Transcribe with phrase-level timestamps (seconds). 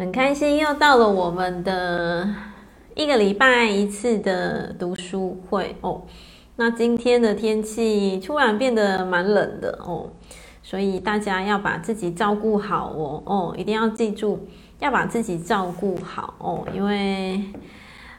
[0.00, 2.26] 很开心又到了我们的
[2.94, 6.00] 一个礼拜一次的读书会哦。
[6.56, 10.08] 那今天的天气突然变得蛮冷的哦，
[10.62, 17.44] 所以大家要把自己照顾好哦哦，一定要记住要把自己照顾好哦，因为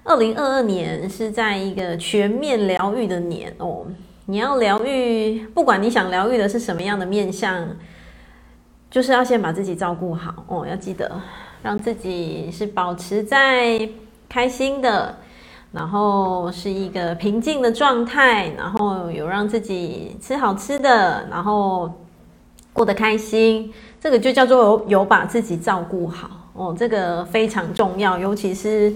[0.04, 3.88] 二零二二年是在一个全面疗愈的年哦。
[4.28, 7.68] 你要疗愈，不管你想疗愈的是什么样的面相，
[8.92, 11.20] 就是要先把自己照顾好哦，要记得。
[11.64, 13.90] 让自己是保持在
[14.28, 15.18] 开心的，
[15.72, 21.92] 然后是一个平静的状态，然后有让自己吃好吃的，然后
[22.74, 28.94] 过得开心，这个就叫做有有把自己照顾好哦，这个非常重要，尤其是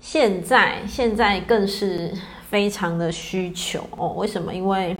[0.00, 2.12] 现在，现在更是
[2.48, 4.14] 非常的需求哦。
[4.16, 4.52] 为什么？
[4.52, 4.96] 因为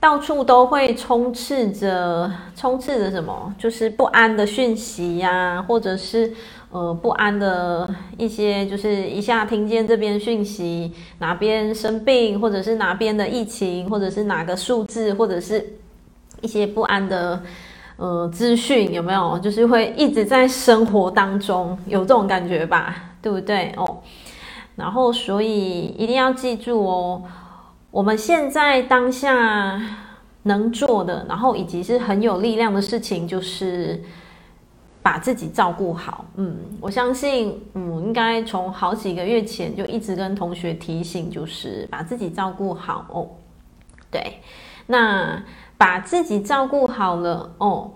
[0.00, 3.54] 到处都会充斥着充斥着什么？
[3.58, 6.32] 就是不安的讯息呀、或者是
[6.70, 7.86] 呃不安的
[8.16, 15.74] 一些，就是一下听见这边讯息哪边生病，或者是哪边的疫情，或者是哪个数字，或者是
[16.40, 17.42] 一些不安的
[17.98, 19.38] 呃资讯，有没有？
[19.38, 22.96] 就是会一直在生活当中有这种感觉吧？
[23.20, 23.74] 对不对？
[23.76, 23.98] 哦，
[24.76, 27.22] 然后所以一定要记住哦。
[27.90, 29.80] 我们现在当下
[30.44, 34.00] 能做的，然后以及是很有力量的事情，就是
[35.02, 36.24] 把自己照顾好。
[36.36, 43.26] 嗯，我相信，嗯，应该从好几个月前就一直跟同学提醒，就是把自己照顾好哦。
[44.10, 44.40] 对，
[44.86, 45.42] 那
[45.76, 47.90] 把自己照顾好了哦，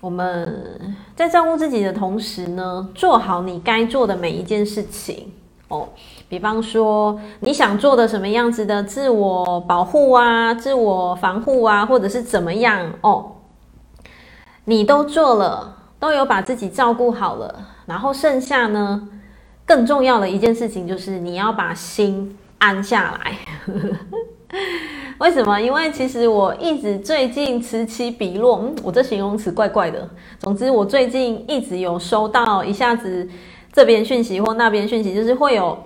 [0.00, 5.32] 我们在照顾自己的同时呢，做好你该做的每一件事情。
[5.68, 5.86] 哦，
[6.30, 13.32] 比方说你想做的什么样子的自我保护啊、自我防护啊，或者是怎么样哦，
[14.64, 17.54] 你都做了，都有把自己照顾好了。
[17.84, 19.08] 然后剩下呢，
[19.66, 23.36] 更重要的一件事情就是你要把心安下来。
[25.18, 25.60] 为什么？
[25.60, 30.08] 因为其实我一直最近此起彼落，嗯，我这形容词怪怪的。
[30.38, 33.28] 总之，我最近一直有收到一下子。
[33.72, 35.78] 这边讯息或那边讯息，就是会有，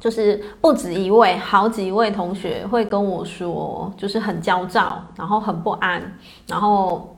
[0.00, 6.02] 就是不止一位，好几位同学会跟我说，就是很焦躁，然后很不安，
[6.46, 7.16] 然后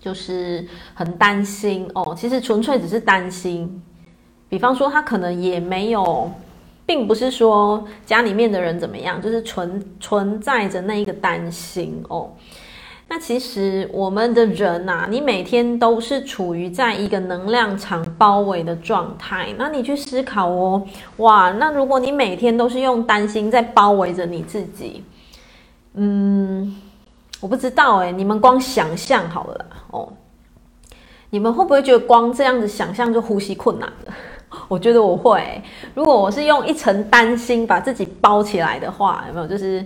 [0.00, 2.14] 就是很担心哦。
[2.16, 3.82] 其实纯粹只是担心，
[4.48, 6.30] 比方说他可能也没有，
[6.86, 12.30] 并不是说家里面的人怎么样，就是存存在着那一个担心哦。
[13.10, 19.48] 那其实我们的人呐、啊，你每天都是处于在一个能量场包围的状态。
[19.56, 20.86] 那你去思考哦，
[21.16, 25.02] 哇，那如果你每天都是用担心在包围着你自己，
[25.94, 26.76] 嗯，
[27.40, 30.12] 我不知道诶，你们光想象好了哦，
[31.30, 34.14] 你们会不会觉得光这样子想象就呼吸困难了？
[34.68, 35.62] 我觉得我会。
[35.94, 39.46] 如果我是用一层担心把自己包起来的话，有没有？
[39.46, 39.82] 就是。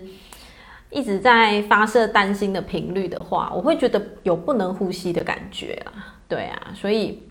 [0.92, 7.22] 一直在发射担心的频率的话，我会觉得有不能呼吸的感觉啊，对啊，所以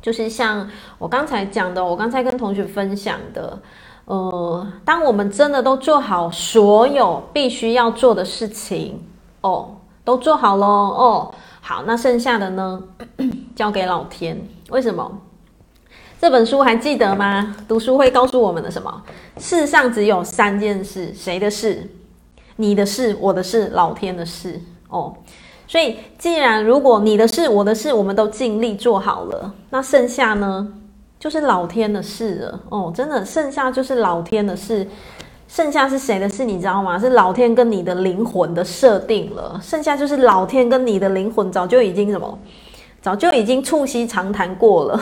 [0.00, 3.58] 就是像我刚才讲的，我刚才跟同学分享的，
[4.06, 8.98] 呃，当我们真的都做好所有必须要做的事情
[9.42, 12.82] 哦，都做好了哦，好，那剩下的呢，
[13.54, 14.36] 交给老天。
[14.70, 15.20] 为什么？
[16.18, 17.54] 这本书还记得吗？
[17.68, 19.02] 读书会告诉我们的什么？
[19.36, 21.86] 世上只有三件事，谁的事？
[22.56, 25.14] 你的事，我的事，老天的事哦。
[25.66, 30.72] 所以，既然如果你的事，我的事，我们都尽力做好了，那剩下呢，
[31.18, 32.92] 就是老天的事了哦。
[32.94, 34.86] 真的，剩下就是老天的事。
[35.48, 36.44] 剩下是谁的事？
[36.44, 36.98] 你知道吗？
[36.98, 39.58] 是老天跟你的灵魂的设定了。
[39.62, 42.38] 剩下就是老天跟你的灵魂早就已经什么，
[43.00, 45.00] 早就已经促膝长谈过了。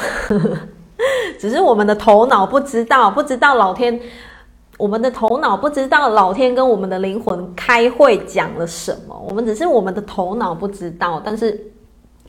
[1.41, 3.99] 只是我们的头脑不知道，不知道老天。
[4.83, 11.57] 我们的头脑不知道老天跟我们的灵魂开会讲了什么，我们只是我们的头脑不知道，但是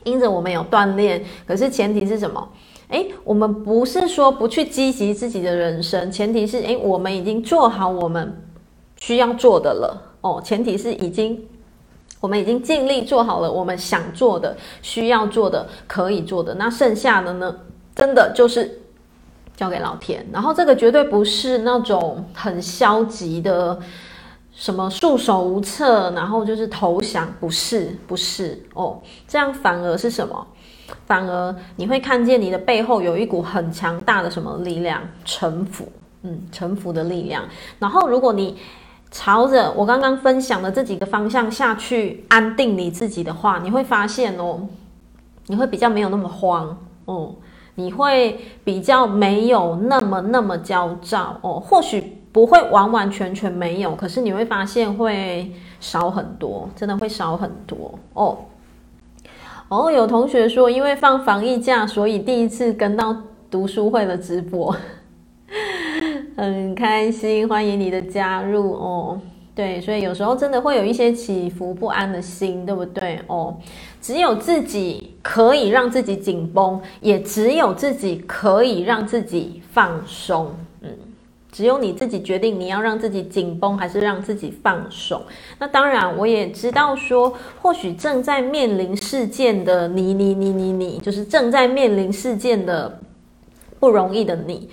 [0.03, 2.47] 因着我们有锻炼，可是前提是什么？
[2.89, 8.39] 诶，我们不是说不去积极自己的人生，前提是诶，我们已经做好我们
[8.97, 11.43] 需要做的了哦，前提是已经
[12.19, 17.55] 我们已经尽力做好了我们想做的、需要做的、可以做的，那剩下的呢，
[17.95, 18.79] 真的就是。
[19.55, 23.79] 交给老天，然后这个绝对不是那种很消极的，
[24.51, 30.47] 什么束手无策，然后就是投降，不是，不是哦，这样反而是什么？
[31.05, 35.87] 反而你会看见你的背后有一股很强大的什么力量，臣服，
[36.23, 37.43] 嗯，臣服的力量。
[37.79, 38.57] 然后如果你
[39.11, 44.67] 朝着我刚刚分享的这几个方向下去安定你自己的话，你会发现哦，
[45.45, 47.35] 你会比较没有那么慌，哦。
[47.75, 51.59] 你会比较没有那么那么焦躁哦。
[51.59, 58.37] 或许不会完完全全没有，可是你会发现会少很多，真的会少很多哦。
[59.69, 63.15] 哦，有同学说，因为放防疫假，所以第一次跟到
[63.49, 64.75] 读书会的直播，
[66.37, 69.19] 很开心，欢迎你的加入哦。
[69.55, 73.19] 对，所以有时候真的会有一些起伏不安的心，对不对？
[73.27, 73.55] 哦，
[74.03, 80.53] 只有自己可以让自己紧绷，也只有自己可以让自己放松。
[80.81, 80.89] 嗯。
[81.53, 85.21] 只有你自己决定你要让自己紧绷还是让自己放松。
[85.59, 92.99] 那当然，我也知道说，或许正在面临事件的你，你，你，你，你，就是正在面临事件的
[93.79, 94.67] 不容易的你，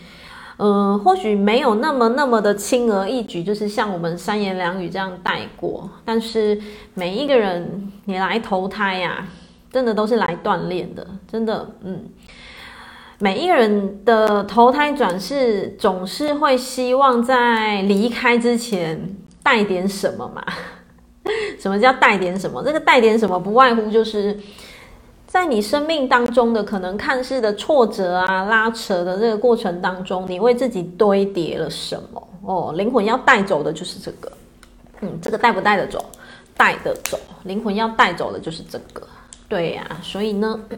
[0.61, 5.89] 嗯、或许没有那么那么的轻而易举，就是像我们三言两语这样带过。
[6.05, 6.61] 但是
[6.93, 9.27] 每一个人，你来投胎呀、
[9.73, 12.05] 真的都是来锻炼的，真的，嗯。
[13.23, 20.43] 每一个人的投胎转世，总是会希望在离开之前带点什么嘛？
[21.61, 22.63] 什么叫带点什么？
[22.65, 24.39] 这个带点什么，不外乎就是
[25.31, 32.29] 在你生命当中的可能看似的挫折啊、拉扯的这个过程当中，你为自己堆叠了什么？
[32.43, 34.33] 哦，灵魂要带走的就是这个。
[35.03, 36.05] 嗯，这个带不带得走？
[36.57, 37.17] 带得走。
[37.45, 39.07] 灵魂要带走的就是这个。
[39.49, 40.61] 对呀，所以呢。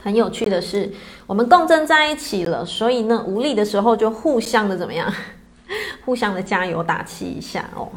[0.00, 0.92] 很有趣的是，
[1.26, 5.12] 我们共振在一起了，所以呢，无力的时候就互相的怎么样？
[6.04, 7.88] 互相的加油打气一下哦。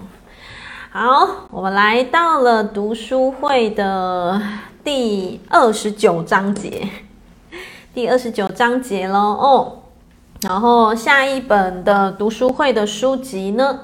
[0.89, 4.42] 好，我们来到了读书会的
[4.83, 6.87] 第二十九章节，
[7.93, 9.77] 第二十九章节喽哦。
[10.41, 13.81] 然后下一本的读书会的书籍呢，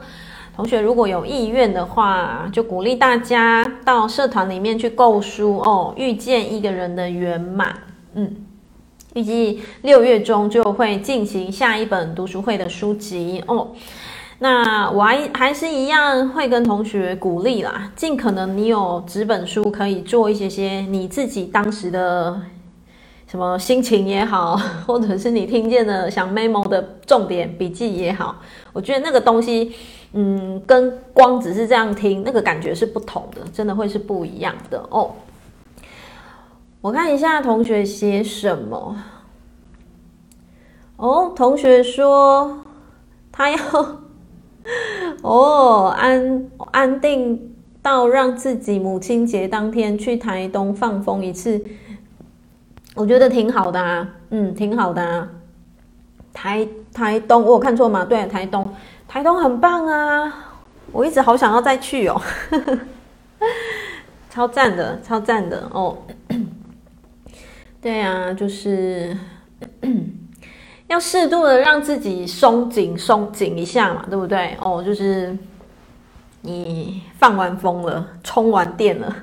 [0.55, 5.93] 同学如果有意愿的话，就鼓励大家到社团里面去购书哦。
[5.95, 7.77] 遇见一个人的圆满。
[8.15, 8.35] 嗯，
[9.13, 13.67] 预计六月中就会进行下一本读书会的书籍哦。
[14.39, 22.39] 那我还还是一样会跟同学鼓励啦，尽可能你有纸本书可以做一些些你自己当时的
[23.25, 24.55] 什么心情也好，
[24.85, 28.35] 或者是你听见的想 memo 的重点笔记也好，
[28.73, 29.73] 我觉得那个东西，
[30.13, 35.11] 嗯，跟光只是这样听，那个感觉是不同的，真的会是不一样的哦。
[36.79, 38.95] 我看一下同学写什么。
[40.97, 42.59] 哦，同学说
[43.31, 43.57] 他要
[45.23, 51.63] 哦安安定到让自己母亲节当天去台东放风一次，
[52.95, 55.29] 我觉得挺好的啊，嗯，挺好的啊。
[56.33, 58.05] 台台东，我有看错吗？
[58.05, 58.73] 对，台东，
[59.07, 60.31] 台东很棒啊，
[60.91, 62.21] 我一直好想要再去哦，
[64.29, 65.97] 超赞的，超赞的哦。
[67.81, 69.15] 对啊，就是
[70.87, 74.55] 要适度的让自己松紧、松紧一下嘛，对不对？
[74.61, 75.37] 哦，就是
[76.41, 79.15] 你放完风了，充完电了，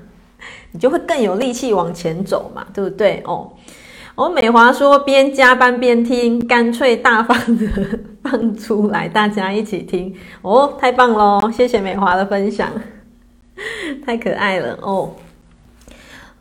[0.73, 3.23] 你就会更有力气往前走嘛，对不对？
[3.27, 3.51] 哦，
[4.15, 7.67] 我美华说边加班边听，干脆大方的
[8.23, 11.51] 放出来，大家一起听哦，太棒喽！
[11.51, 12.71] 谢谢美华的分享，
[14.05, 15.11] 太可爱了哦。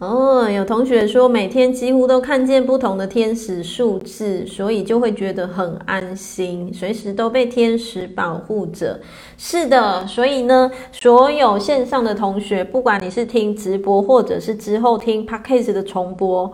[0.04, 9.00] 哦，有同学说每天几乎都看见不同的天使数字，所以就会觉得很安心，随时都被天使保护着。
[9.38, 16.52] 是的，所以呢，所有线上的同学，不管你是听直播或者是之后听 Podcast 的重播，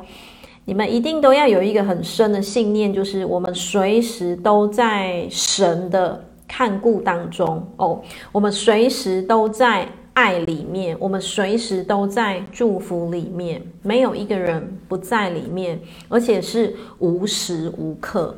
[0.66, 8.00] 你们一定都要有一个很深的信念，就是我们随时都在神的看顾当中哦，
[8.32, 9.90] 我们随时都在。
[10.14, 18.36] 爱里面，我们随时都在祝福里面，没有一个人不在里面，而且是无时无刻。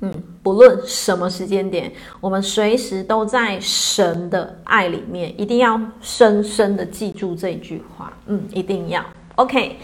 [0.00, 1.90] 嗯，不论什么时间点，
[2.20, 8.12] 我们随时都在神的爱里面，一定要深深的记住这句话。
[8.26, 9.02] 嗯，一定要。
[9.36, 9.78] OK，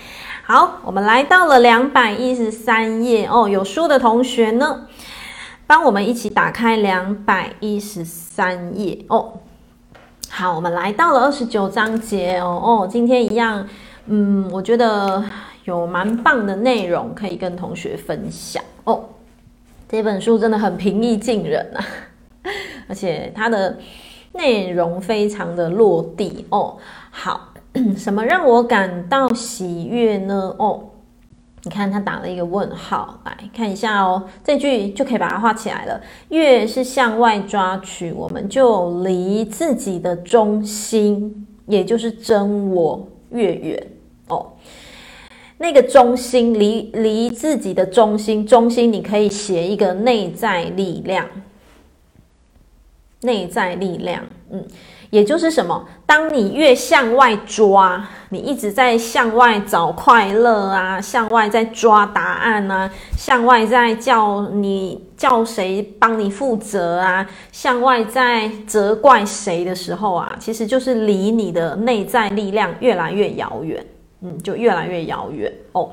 [0.44, 3.48] 好，我们来到了两百一十三页哦。
[3.48, 4.86] 有书的同学呢，
[5.66, 9.40] 帮我们一起打开两百一十三页哦。
[10.34, 13.68] 好，我们来到了二十九章节哦哦，今天一样，
[14.06, 15.22] 嗯，我觉得
[15.64, 19.04] 有蛮棒的内容可以跟同学分享哦。
[19.86, 21.84] 这本书真的很平易近人啊，
[22.88, 23.76] 而且它的
[24.32, 26.78] 内容非常的落地哦。
[27.10, 27.52] 好，
[27.94, 30.54] 什么让我感到喜悦呢？
[30.58, 30.82] 哦。
[31.64, 34.28] 你看，他打了一个问号，来看一下哦。
[34.42, 36.00] 这句就可以把它画起来了。
[36.30, 43.86] 越是向外抓取，我们就离自己的中心，也就是真我越远
[44.26, 44.54] 哦。
[45.58, 51.24] 那个中心离离自己的中心，中心你可以写一个内在力量，
[53.20, 54.66] 内在力量，嗯。
[55.12, 55.86] 也就是什么？
[56.06, 73.84] 当你越向外抓，你一直在向外找快乐啊，向外在抓答案啊，向外在叫你叫谁帮你负责啊，向外在责怪谁的时候啊，其实就是离你的内在力量越来越遥远，
[74.22, 75.90] 嗯，就越来越遥远哦。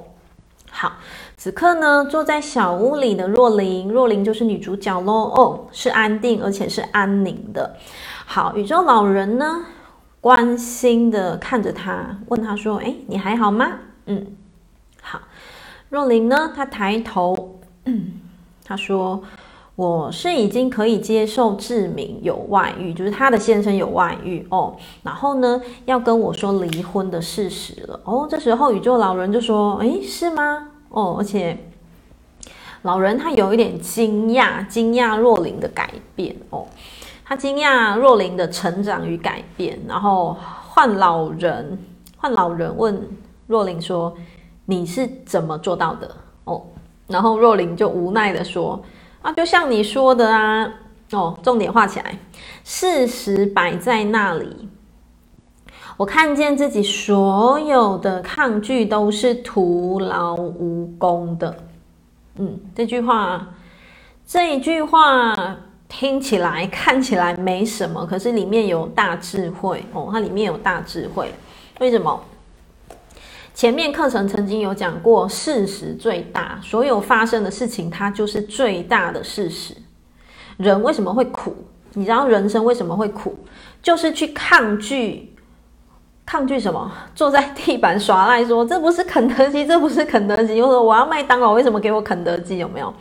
[0.71, 0.93] 好，
[1.35, 5.13] 此刻呢，坐在小屋里的若琳，若琳就是女主角喽。
[5.35, 7.75] 哦，是安定而且是安宁的。
[8.31, 9.65] 好，宇宙老人呢，
[10.21, 13.71] 关心的看着他，问他说：“哎，你还好吗？”
[14.05, 14.23] 嗯，
[15.01, 15.19] 好。
[15.89, 17.59] 若琳呢，他抬头，
[18.63, 19.23] 他说
[19.75, 24.77] ：“我是已经可以接受志明有外遇，就是他的先生有外遇哦。
[25.01, 27.99] 然后呢，要跟我说离婚的事实了。
[28.03, 31.57] 哦，这时候宇宙老人就说：‘哎，是吗？’哦，而且
[32.83, 36.67] 老人他有一点惊讶，惊讶若琳的改变哦。”
[37.29, 40.35] 他惊讶若琳的成长与改变，然后
[40.67, 41.77] 换老人，
[42.17, 42.99] 换老人问
[43.45, 44.11] 若琳说
[44.65, 46.09] ：“你是怎么做到的？”
[46.45, 46.63] 哦，
[47.05, 48.81] 然后若琳就无奈的说
[49.21, 50.73] ：“啊，就像你说的啊，
[51.11, 52.17] 哦，重点画起来，
[52.63, 54.67] 事实摆在那里，
[55.97, 61.55] 我看见自己所有的抗拒都是徒劳无功的。”
[62.41, 63.49] 嗯，这句话，
[64.25, 65.35] 这一句话。
[65.89, 71.33] 听起来看起来没什么，可是里面有大智慧哦，它里面有大智慧。
[71.79, 72.23] 为什么？
[73.55, 79.75] 前面课程曾经有讲过，事实最大，所有发生的事情，它就是最大的事实。
[80.55, 81.53] 人为什么会苦？
[81.93, 83.35] 你知道人生为什么会苦？
[83.81, 85.35] 就是去抗拒，
[86.25, 86.89] 抗拒什么？
[87.15, 90.61] 坐在地板耍赖，说这不是肯德基，这不是肯德基。
[90.61, 92.59] 我说我要麦当劳，为什么给我肯德基？
[92.59, 92.93] 有没有？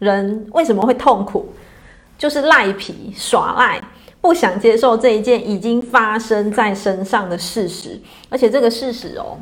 [0.00, 1.48] 人为什么会痛苦？
[2.16, 3.82] 就是赖皮耍赖，
[4.20, 9.36] 不想接受这一件已经发生在身上的事实，而且这个事实哦，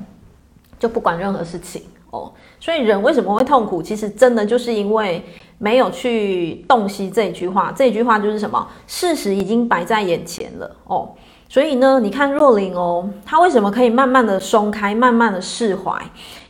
[0.78, 2.32] 就不管任何事情哦。
[2.58, 3.82] 所以人为什么会痛苦？
[3.82, 5.24] 其实真的就是因为
[5.58, 7.72] 没有去洞悉这一句话。
[7.76, 8.66] 这一句话就是什么？
[8.86, 11.10] 事实已经摆在眼前了哦。
[11.48, 16.02] 所以呢，你看若琳哦，她为什么可以慢慢的松开，慢慢的释怀？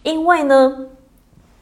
[0.02, 0.86] 因为呢。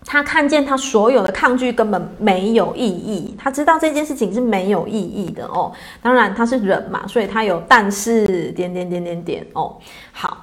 [0.07, 5.71] 他看见他所有的抗拒根本没有意义，他知道这件事情是没有意义的哦。
[6.02, 9.76] 当然他是人嘛，所以他有但是点点点点点哦。
[10.12, 10.38] 好，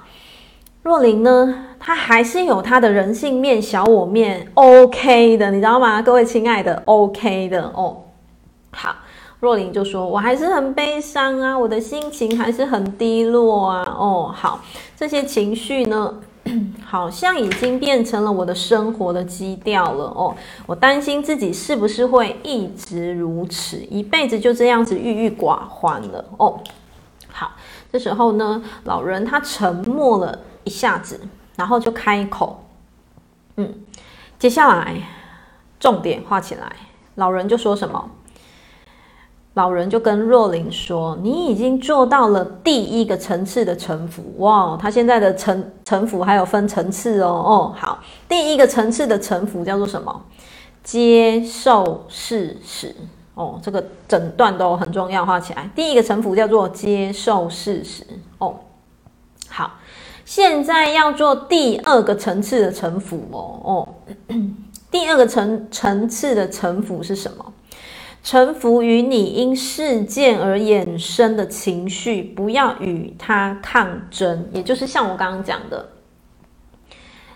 [0.82, 6.00] 若琳呢，他还是有他的人性面、小我面，OK 的，你知道吗？
[6.00, 7.96] 各位亲爱的，OK 的哦。
[8.70, 8.94] 好，
[9.40, 14.60] 若琳就说：“我还是很悲伤啊，我的心情还是很低落啊。”哦，好，
[14.96, 16.14] 这些情绪呢？
[16.84, 20.34] 好像已经变成了我的生活的基调了哦，
[20.66, 26.60] 我担心自己是不是会一直如此，一辈子就这样子郁郁寡欢了哦。
[27.28, 27.52] 好，
[27.92, 31.20] 这时候呢，老人他沉默了一下子，
[31.56, 32.64] 然后就开口，
[33.56, 33.74] 嗯，
[34.38, 34.96] 接下来
[35.78, 36.72] 重点画起来，
[37.16, 38.10] 老人就说什么？
[39.58, 44.22] 老人就跟若琳说：“你已经做到了第一个层次的臣服。
[44.38, 47.26] 哇，他现在的臣臣服还有分层次哦。
[47.28, 47.98] 哦，好，
[48.28, 50.22] 第一个层次的臣服叫做什么？
[50.84, 52.94] 接受事实。
[53.34, 55.68] 哦，这个整段都很重要，画起来。
[55.74, 58.04] 第一个臣服叫做接受事实。
[58.38, 58.54] 哦，
[59.48, 59.72] 好，
[60.24, 63.60] 现在要做第二个层次的臣服哦。
[63.64, 63.88] 哦，
[64.88, 67.44] 第二个层层次的臣服是什么？”
[68.22, 74.48] 臣服于你因事件而衍生的情绪，不要与它抗争。
[74.52, 75.88] 也就是像我刚刚讲的，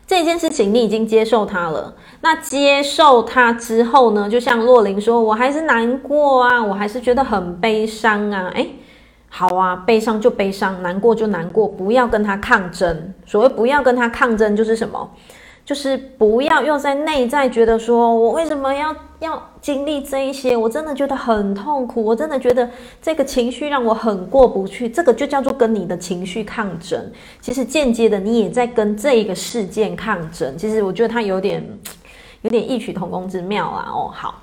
[0.07, 1.95] 这件事情你已经接受它了。
[2.21, 4.29] 那接受它之后呢？
[4.29, 8.77] 就像若羚说：“我还是难过啊，我还是觉得很悲伤啊。”诶，
[9.29, 13.15] 好啊，悲伤就悲伤，难过就难过，不要跟他抗争。
[13.25, 15.11] 所谓不要跟他抗争，就是什么？
[15.65, 20.57] 就是不要又在内在觉得说，我为什么要要经历这一些？
[20.57, 22.69] 我真的觉得很痛苦，我真的觉得
[23.01, 24.89] 这个情绪让我很过不去。
[24.89, 27.01] 这个就叫做跟你的情绪抗争。
[27.41, 30.59] 其实间接的，你也在跟这个事件抗争。
[30.59, 31.65] 其实我觉得它有点
[32.43, 33.89] 有点异曲同工之妙啊。
[33.89, 34.42] 哦，好。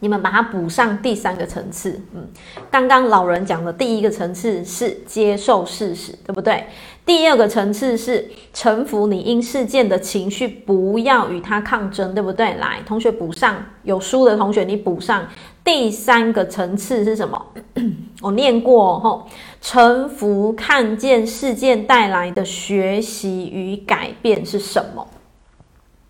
[0.00, 2.28] 你们把它补上第三个层次，嗯，
[2.70, 6.64] 刚刚老人讲的第一个层次是接受事实，对不对？
[7.04, 12.54] 第二个层次是臣服你因事件的情绪，不要与他抗争，对不对？
[12.56, 15.26] 来，同学补上，有书的同学你补上。
[15.64, 17.46] 第三个层次是什么？
[18.22, 19.26] 我念过吼，
[19.60, 25.06] 臣服看见事件带来的学习与改变是什么？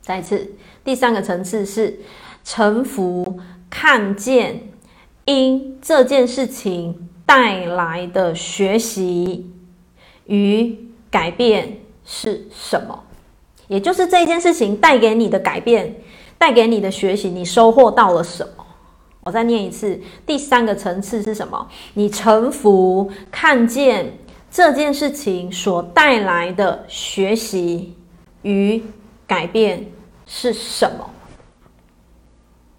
[0.00, 0.52] 再一次，
[0.84, 1.98] 第三个层次是
[2.44, 4.70] 臣服，看见
[5.24, 9.50] 因这件事情带来的学习
[10.26, 10.76] 与
[11.10, 13.04] 改变是什么？
[13.66, 15.96] 也就是这件事情带给你的改变，
[16.38, 18.64] 带给你的学习，你收获到了什么？
[19.24, 21.68] 我再念一次，第三个层次是什么？
[21.92, 24.16] 你臣服，看见
[24.50, 27.94] 这件事情所带来的学习
[28.40, 28.82] 与
[29.26, 29.84] 改变
[30.24, 31.10] 是什么？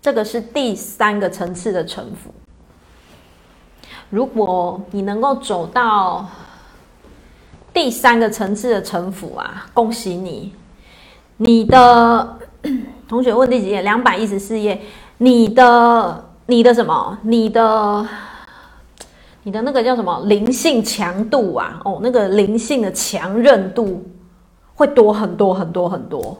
[0.01, 2.33] 这个是第三个层次的臣服。
[4.09, 6.25] 如果你能够走到
[7.73, 10.53] 第三个层次的臣服啊，恭喜你！
[11.37, 12.37] 你的
[13.07, 13.81] 同学问第几页？
[13.81, 14.81] 两百一十四页。
[15.17, 16.25] 你的。
[16.49, 17.15] 你的什么？
[17.21, 18.07] 你的
[19.43, 21.79] 你的那个叫什么灵性强度啊？
[21.85, 24.03] 哦，那个灵性的强韧度
[24.73, 26.35] 会多很多很多很多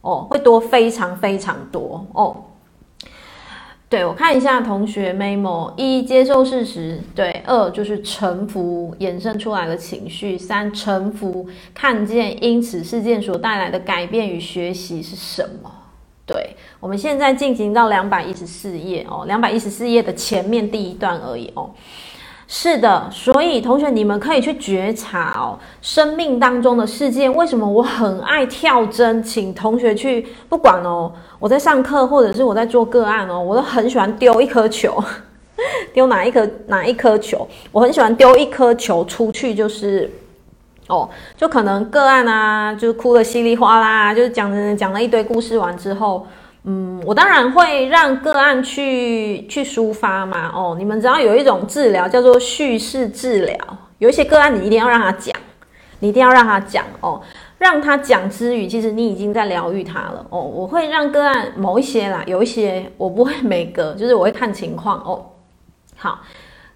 [0.00, 2.34] 哦，会多非常非常多哦。
[3.88, 15.70] 对，我看一下同学 memo：一、接受事实；对，二就是臣服衍生出来的情绪；三、臣服看见因此事件所带来的改变与学习是什么。
[16.26, 21.70] 对，我们现在进行到两百一十四页哦，两百一十四页的前面第一段而已哦。
[22.48, 29.22] 是的，所以同学你们可以去觉察哦，生命当中的事件，为什么我很爱跳针？
[29.22, 35.02] 请同学去不管哦，我在上课或者是我在做个案哦，我都很喜欢丢一颗球，
[35.92, 40.10] 丢哪一颗哪一颗球，我很喜欢丢一颗球出去，就是。
[40.88, 46.24] 哦，就可能个案啊，就是哭得稀里哗啦，就是讲讲了一堆故事完之后，
[46.68, 50.50] 嗯，我当然会让个案去去抒发嘛。
[50.52, 53.56] 哦，你们知道有一种治疗叫做叙事治疗，
[53.98, 55.34] 有一些个案你一定要让他讲，
[56.00, 57.22] 你一定要让他讲哦，
[57.58, 60.26] 让他讲之余，其实你已经在疗愈他了。
[60.28, 65.24] 哦，我会让个案某一些啦，有一些我不会每个，就是我会看情况哦。
[65.96, 66.20] 好，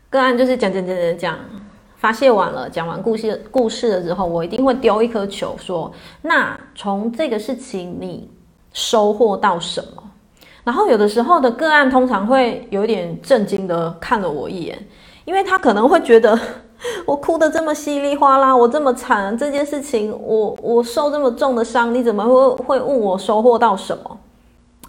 [0.08, 1.38] 个案就是讲讲讲讲讲。
[1.96, 8.26] 发泄完了，讲完故事故事了之后，我一定会丢一颗球，说：“那从这个事情你
[8.72, 10.02] 收获到什么？”
[10.64, 14.86] 然后有的时候的个案通常会有点震惊的看了我一眼，
[15.24, 16.38] 因为他可能会觉得
[17.06, 24.18] 我哭得这么稀里哗啦，我这么惨，这件事情我我受这么重的伤，你怎么会会问我收获到什么？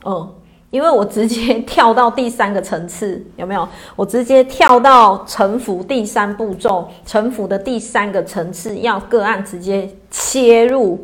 [0.06, 0.30] 嗯。
[0.72, 3.68] 因为我直接跳到第三个层次，有没有？
[3.94, 10.98] 我直接跳到臣服第三步骤，臣服的第三个层次，要个案直接切入，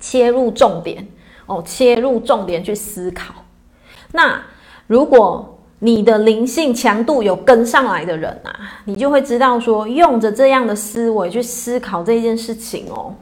[0.00, 1.06] 切入重点
[1.48, 3.34] 哦，切入重点去思考。
[4.12, 4.40] 那
[4.86, 8.50] 如果你的灵性强度有跟上来的人啊，
[8.84, 13.14] 你就会知道说，用着这样的思维去思考这件事情哦。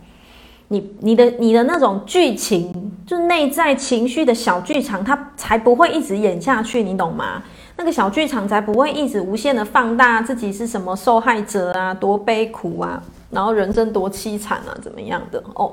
[0.68, 7.42] 你你的你的那种剧情，就内在情绪的小剧场，它才不会一直演下去，你懂吗？
[7.76, 15.70] 那个小剧场才不会一直无限的放大自己是什么受害者啊，多悲苦啊，然后人生多凄惨啊，怎么样的哦？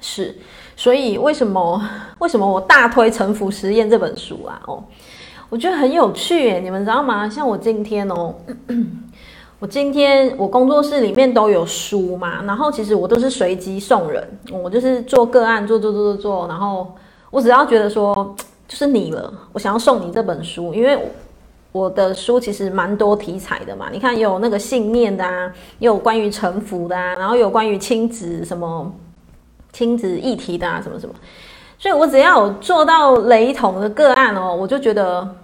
[0.00, 0.38] 是，
[0.78, 1.82] 所以为什么
[2.20, 4.62] 为什么我大推《臣服实验》这本书啊？
[4.68, 4.80] 哦，
[5.50, 7.28] 我觉得很有趣耶，你们知道吗？
[7.28, 8.32] 像我今天哦。
[9.60, 16.86] 我今天我工作室里面都有书嘛，然后其实我都是随机送人，我就是做个案做做做做做，然后
[17.28, 18.36] 我只要觉得说
[18.68, 20.96] 就是你了，我想要送你这本书，因为
[21.72, 28.92] 我的书其实蛮多题材的嘛，你看有那个信念的啊，也有关于臣服的啊，然后有关于亲子什么
[29.78, 31.14] 亲子议题的啊，什么什么，
[31.78, 35.36] 所以我只要有做到雷同的个案哦，我就觉得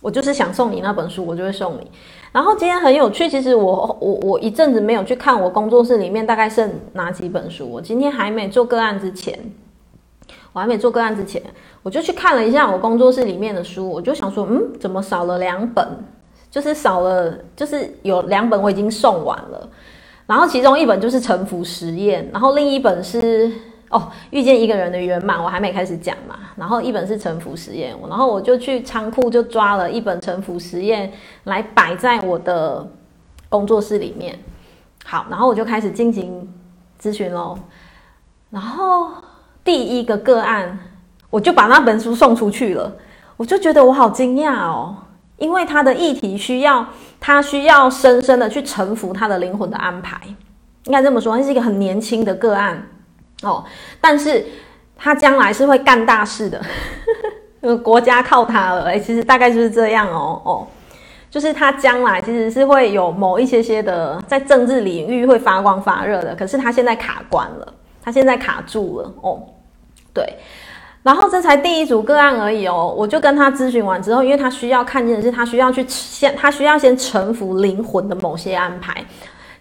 [0.00, 1.90] 我就是想送你那本书，我就会送你。
[2.32, 7.68] 然后今天很有趣，其实我我我一阵子没有去看我工作室里面大概剩哪几本书。
[7.70, 9.38] 我今天还没做个案之前，
[10.54, 11.42] 我还没做个案之前，
[11.82, 15.86] 我就去看了一下我工作室里面的书，我就想说，嗯，怎么少了两本？
[16.50, 19.68] 就是少了，就是有两本我已经送完了，
[20.24, 23.52] 然后其中一本就是《臣服实验》，然后另一本是。
[23.94, 26.36] 哦，遇见一个人的圆满，我还没开始讲嘛。
[26.56, 31.12] 然后一本是臣服实验，然后我就去仓库就抓了一本臣服实验
[31.44, 32.84] 来摆在我的
[33.48, 34.36] 工作室里面。
[35.04, 36.52] 好，然后我就开始进行
[37.00, 37.56] 咨询喽。
[38.50, 39.12] 然后
[39.62, 40.76] 第一个个案，
[41.30, 42.92] 我就把那本书送出去了。
[43.36, 44.96] 我就觉得我好惊讶哦，
[45.36, 46.84] 因为他的议题需要
[47.20, 50.20] 他需要深深的去臣服他的灵魂的安排，
[50.86, 52.84] 应该这么说，他是一个很年轻的个案。
[53.44, 53.64] 哦，
[54.00, 54.44] 但是
[54.96, 56.60] 他将来是会干大事的，
[57.82, 58.84] 国家靠他了。
[58.86, 60.40] 哎，其实大概就是这样哦。
[60.44, 60.66] 哦，
[61.30, 69.12] 就是他将来其实是会有某一些些的在政治领域会发光发热的，可是他现在卡关了，他现在卡住了。
[69.20, 69.42] 哦，
[70.12, 70.38] 对，
[71.02, 79.04] 然后这才第一组个案而已哦，我就跟他咨询完之后，因为他需要看见的是他需要去先，他需要先臣服灵魂的某些安排，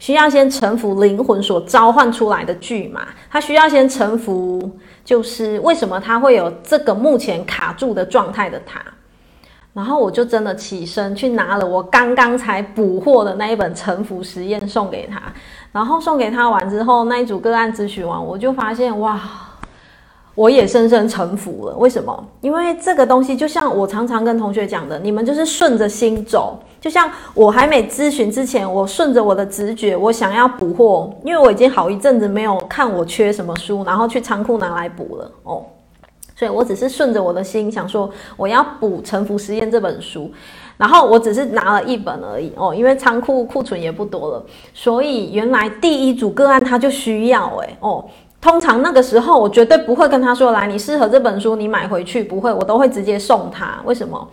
[0.03, 4.69] 需要先臣服灵魂所召唤出来的剧码，他需要先臣服，
[5.05, 8.81] 就是为什么他会有这个目前卡住的状态的他。
[9.71, 15.21] 然后我就真的起身去拿了我刚刚才补货的那一本臣服实验送给他，
[15.71, 19.21] 然后送给他完之后，那一组个案咨询完，我就发现哇。
[20.35, 21.75] 我也深深臣服了。
[21.77, 22.27] 为什么？
[22.41, 26.59] 因为这个东西就像我常常跟同学讲的，你们就是顺着心走。
[26.83, 35.63] 就像我还没咨询之前，我顺着我的直觉，我想要补货，因为我已经好一阵子没有看我缺什么书，然后去仓库拿来补了哦。
[36.35, 40.29] 所以我只是顺着我的心想说，我要补《臣服实验》这本书，
[40.75, 48.03] 然后我只是拿了一本而已哦，因为仓库库存也不多了，所以原来第一组个案他就需要诶哦。
[48.41, 53.79] 通常那个时候，我绝对不会跟他说：“来，你适合这本书，你买回去。”不会，我都会直接送他。
[53.85, 54.27] 为什么？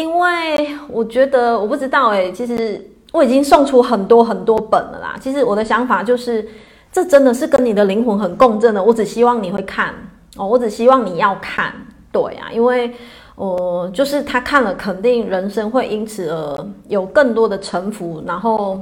[0.00, 5.14] 因为我觉得我不知道诶，其实我已经送出很多很多本了啦。
[5.20, 6.48] 其实我的想法就是，
[6.90, 8.82] 这真的是跟你的灵魂很共振的。
[8.82, 9.94] 我只希望你会看
[10.36, 11.74] 哦，我只希望你要看。
[12.10, 12.92] 对啊，因为
[13.36, 18.80] 呃，就是他看了，肯定人生会因此而有更多的沉浮，然后。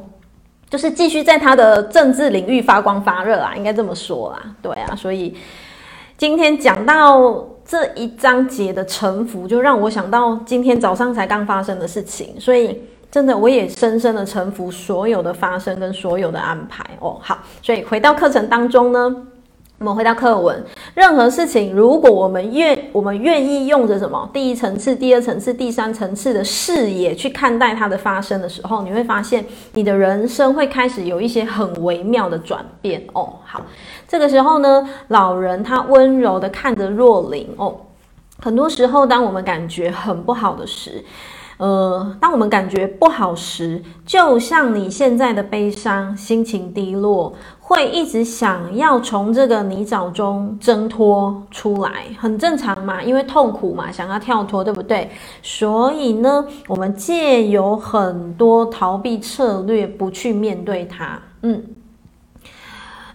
[0.70, 5.34] 就是继续在他的政治领域发光发热啊，应该这么说啦，对啊，所以
[6.18, 17.18] 今天讲到这一章节的臣服，就让我想到今天早上才刚发生的事情，所以真的我也深深的臣服所有的发生跟所有的安排哦。
[17.20, 19.14] 好，所以回到课程当中呢。
[19.80, 20.60] 我们回到课文，
[20.92, 33.36] 任何事情，如果我们愿我们愿意用着什么第一层次、第二层次、第三层次的视野去看待它的发生的时候，你会发现你的人生会开始有一些很微妙的转变哦。
[33.44, 33.62] 好，
[34.08, 37.76] 这个时候呢，老人他温柔的看着若琳哦。
[38.40, 41.04] 很多时候，当我们感觉很不好的时，
[41.58, 47.34] 呃，当我们感觉不好时，就像你现在的悲伤、心情低落。
[47.60, 55.10] 会一直想要从这个泥沼中挣脱出来，很正常嘛，因为痛苦嘛，想要跳脱，对不对？
[55.42, 61.62] 所以呢，我们借由很多逃避策略，不去面对它，嗯，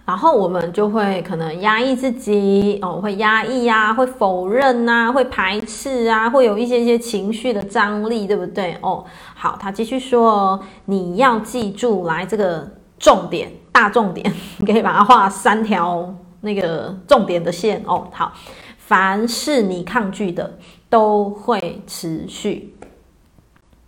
[0.06, 8.76] 然后我们就会可能压抑自己哦，会压抑呀、啊，会否认啊，会排斥啊，会有一些些情绪的张力，对不对？
[8.82, 13.50] 哦，好，他继续说，你要记住来这个重点。
[13.72, 18.06] 大重点， 你可以把它画三条那个重点的线哦。
[18.12, 18.32] 好，
[18.78, 22.72] 凡是你抗拒的，都会持续。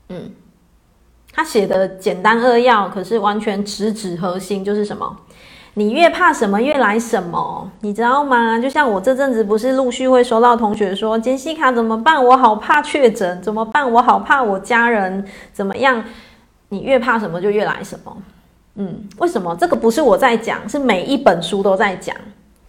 [0.08, 0.28] 嗯，
[1.32, 5.16] 他写的简单扼要，可是完全直指核心，就是什么？
[5.78, 8.58] 你越怕什么，越来什么，你知道吗？
[8.58, 12.24] 就像我这阵子不是陆续会收到同学说，杰西卡怎么办？
[12.24, 13.92] 我好怕确诊，怎么办？
[13.92, 16.02] 我好怕我家人怎么样？
[16.70, 18.16] 你越怕什么，就越来什么。
[18.76, 22.16] 嗯，为什么这个不是我在讲，是每一本书都在讲，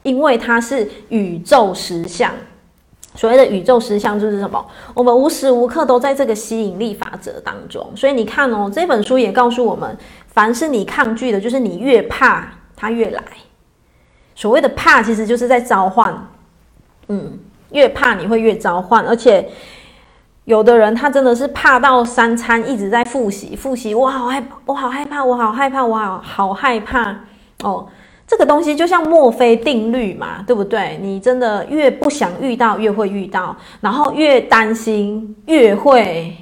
[0.04, 2.30] 因为它是宇宙实相。
[3.16, 4.64] 所谓的宇宙实相就是什么？
[4.94, 7.90] 我们无时无刻都在这个吸引力法则当中。
[7.96, 13.22] 所以你看哦，这本书也告诉我们，凡是你抗拒的，就是你越怕他越来。
[14.36, 16.30] 所谓的怕，其实就是在召唤。
[17.10, 17.38] 嗯，
[17.72, 19.50] 越怕你会越召唤，而且。
[20.46, 27.14] 有的人他真的是怕到三餐一直在复习复习，我好害，我好害怕，我好害怕，我好好害怕
[27.64, 27.86] 哦。
[28.26, 30.98] 这个东西就像墨菲定律嘛，对不对？
[31.02, 36.34] 你真的越不想遇到，越会遇到，然后越担心，越会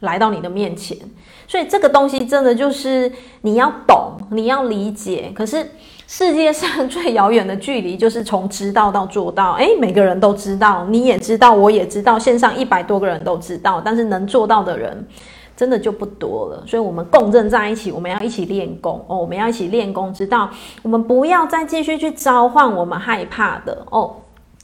[0.00, 0.98] 来到你的面前。
[1.46, 5.30] 所以这个东西真的就是你要懂，你要理解。
[5.34, 5.64] 可是。
[6.08, 9.52] 世界上最遥远的距离，就是从知道到做到。
[9.52, 15.06] 诶，每个人都知道，你也知道，我也知道，线上一百多个人都知道，但是能做到的人，
[15.56, 16.64] 真的就不多了。
[16.66, 20.50] 所以，我们共振在一起，我们要一起练功哦，我们要一起练功，知道
[20.82, 24.14] 我们不要再继续去召唤我们害怕的哦，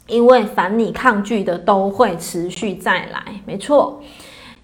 [0.07, 4.03] 因为凡你抗拒的，都会持续再来，没错。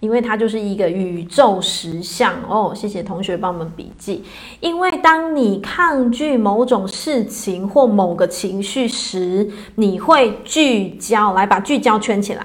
[0.05, 4.23] 因为它就是一个宇宙实相哦，谢谢同学帮我们笔记。
[4.61, 12.45] 因为当你抗拒某种事情或某个情绪时，你会聚焦，来把聚焦圈起来。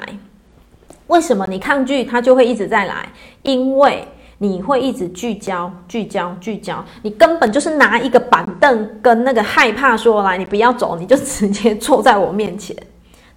[1.08, 3.10] 为什么你抗拒它就会一直在来？
[3.44, 6.82] 因为你会一直聚焦、聚焦、聚焦。
[7.02, 12.74] 你根本就是拿一个板凳跟那个害怕说：“来，你不要走，你就直接坐在我面前。”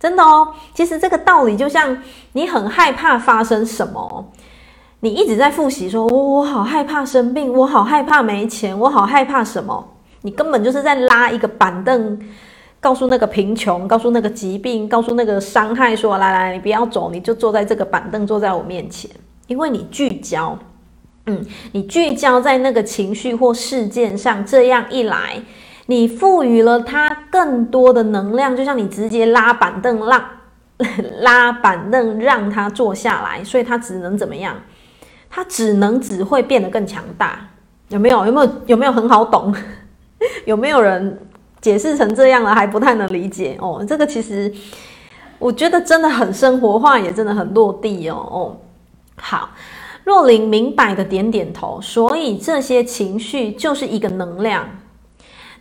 [0.02, 1.96] 真的哦，其实这个道理就像
[2.32, 4.32] 你很害怕发生什么，
[4.98, 12.18] 你一直在复习说，我我好害怕生病，我好害怕没钱，我好害怕什么，你根本就是在拉一个板凳
[12.80, 19.08] 告诉那个贫穷，告诉那个疾病，告诉那个伤害，说来来，你不要走，你就坐在这个板凳，坐在我面前，
[19.46, 20.58] 因为你聚焦，
[21.26, 25.40] 嗯，你聚焦在那个情绪或事件上，这样一来，
[25.92, 30.24] 你赋予了他更多的能量，就像你直接拉板凳让
[31.20, 34.56] 拉板凳让他坐下来，所以他只能怎么样？
[35.28, 37.46] 他只能只会变得更强大。
[37.90, 38.24] 有没有？
[38.24, 38.50] 有没有？
[38.68, 39.54] 有没有很好懂？
[40.46, 41.18] 有没有人
[41.60, 43.84] 解释成这样了还不太能理解哦？
[43.86, 44.50] 这个其实
[45.38, 48.16] 我觉得真的很生活化，也真的很落地哦。
[48.16, 48.56] 哦，
[49.16, 49.50] 好，
[50.04, 51.78] 若琳明白的点点头。
[51.82, 54.66] 所以这些情绪就是一个能量。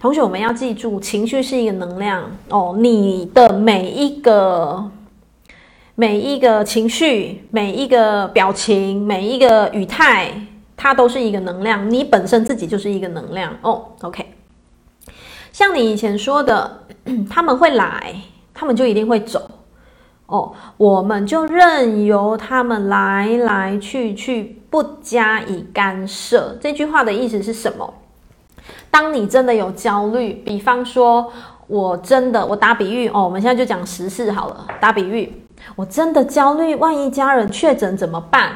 [0.01, 2.75] 同学，我们要记住，情绪是一个能量哦。
[2.79, 4.89] 你的每一个
[5.93, 10.31] 每一个情绪、每一个表情、每一个语态。
[10.75, 13.85] 它都是一个能量，你本身自己就是一个能量哦。
[14.01, 14.25] OK，
[15.51, 16.87] 像你以前说的，
[17.29, 18.15] 他们会来，
[18.51, 19.51] 他们就一定会走
[20.25, 20.51] 哦。
[20.77, 26.57] 我们就任由他们来来去去，不加以干涉。
[26.59, 27.93] 这句话的意思是什么？
[28.91, 31.31] 当你真的有焦虑，比方说，
[31.67, 34.67] 我真的，我打比喻哦，我们现在就讲实事好了。
[34.79, 35.31] 打比喻，
[35.75, 38.51] 我真的焦虑，万一家人确诊怎么办？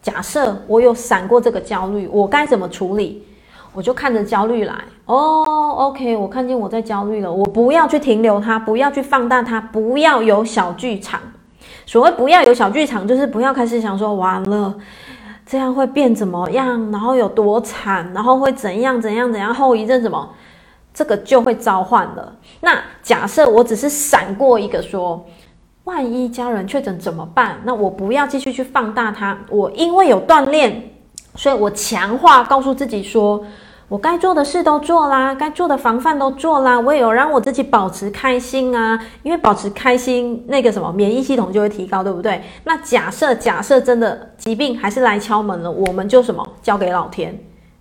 [0.00, 3.24] 假设我有闪过这个焦虑，我该怎么处理？
[3.72, 4.74] 我就看着焦虑来。
[5.06, 5.44] 哦
[5.76, 11.20] ，OK，我看见我在焦虑了，我不要去停留它，不要去放大它，不要有小剧场。
[11.86, 14.74] 所谓不要有小剧场，就是不要开始想说完了，
[15.48, 20.28] 这样会变怎么样，然后有多惨，然后会怎样怎样怎样，后遗症什么，
[20.92, 22.36] 这个就会召唤了。
[22.60, 25.24] 那假设我只是闪过一个说。
[25.84, 27.56] 万一家人确诊怎么办？
[27.64, 29.38] 那我不要继续去放大它。
[29.48, 30.90] 我因为有锻炼，
[31.34, 33.42] 所以我强化告诉自己说，
[33.88, 36.78] 我该做的事都做啦，该做的防范都做啦。
[36.78, 42.42] 我也有让我自己保持开心啊，因为保持开心，那个什么免疫系统就会提高，对不对？
[42.64, 47.38] 那假设假设真的疾病还是来敲门了，我们就什么交给老天，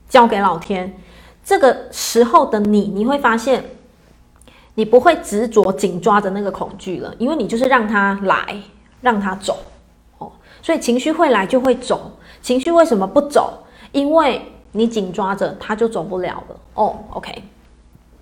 [0.07, 0.97] 交给老天。
[1.43, 3.63] 这个时候的你，你会发现。
[4.79, 8.61] 你不会执着紧抓着那个恐惧了，因为你就是让它来，
[9.01, 9.57] 让它走，
[10.19, 12.11] 哦，所以情绪会来就会走。
[12.43, 13.63] 情绪为什么不走？
[13.91, 14.39] 因为
[14.77, 16.55] 你紧抓着他就走不了了。
[16.75, 17.43] 哦，OK，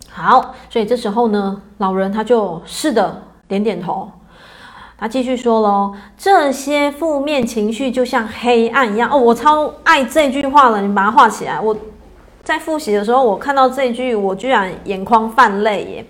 [0.10, 4.10] 好，所以这时候呢，老人他就是的点点头，
[4.98, 9.10] 他继续说喽：这些负面情绪就像黑暗一样。
[9.12, 11.60] 哦，我超爱这句话了，你把它画起来。
[11.60, 11.76] 我
[12.44, 16.06] 在复习的时候，我看到这句，我居然眼眶泛泪耶。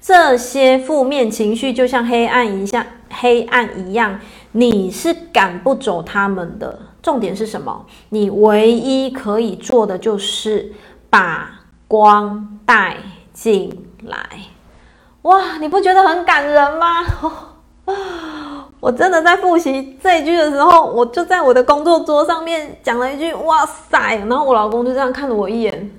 [0.00, 4.18] 这些负面情绪就像黑暗一样，黑暗一样，
[4.52, 6.78] 你是赶不走他们的。
[7.04, 7.84] 重点是什么？
[8.08, 10.72] 你唯一可以做的就是
[11.10, 12.96] 把光带
[13.34, 14.18] 进来。
[15.22, 17.04] 哇，你不觉得很感人吗？
[18.80, 25.90] 我真的在复习这一句的时候，我就在我的工作桌上面讲了一句“哇塞”，然后我老公就这样看了我一眼。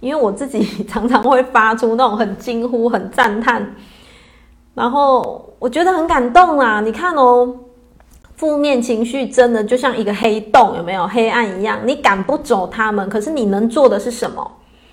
[0.00, 3.74] 因为我自己常常会发出那种很惊呼、很赞叹，
[4.74, 6.80] 然后我觉得很感动啊！
[6.82, 7.54] 你看哦，
[8.36, 11.06] 负面情绪真的就像一个黑洞，有没有？
[11.08, 14.52] 黑暗一样，你赶不走他们，可是你能做的是什么？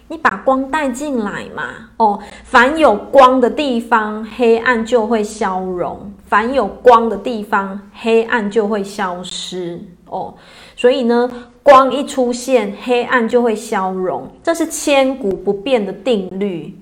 [0.10, 1.64] 你把光带进来嘛！
[1.98, 9.82] 哦，凡有光的地方，黑暗就会消融；凡有光的地方，黑暗就会消失。
[10.06, 10.36] 哦，
[10.76, 11.30] 所以呢，
[11.64, 16.78] 光一出现，黑暗就会消融，这是千古不变的定律。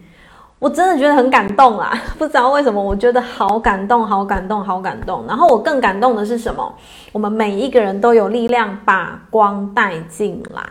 [0.62, 1.92] 我真的觉得很感动啊！
[2.20, 5.26] 不知道为什么，我觉得好感动，好感动，好感动。
[5.28, 6.72] 然后我更感动的是什么？
[7.12, 10.62] 我们每一个人都有力量把光带进来。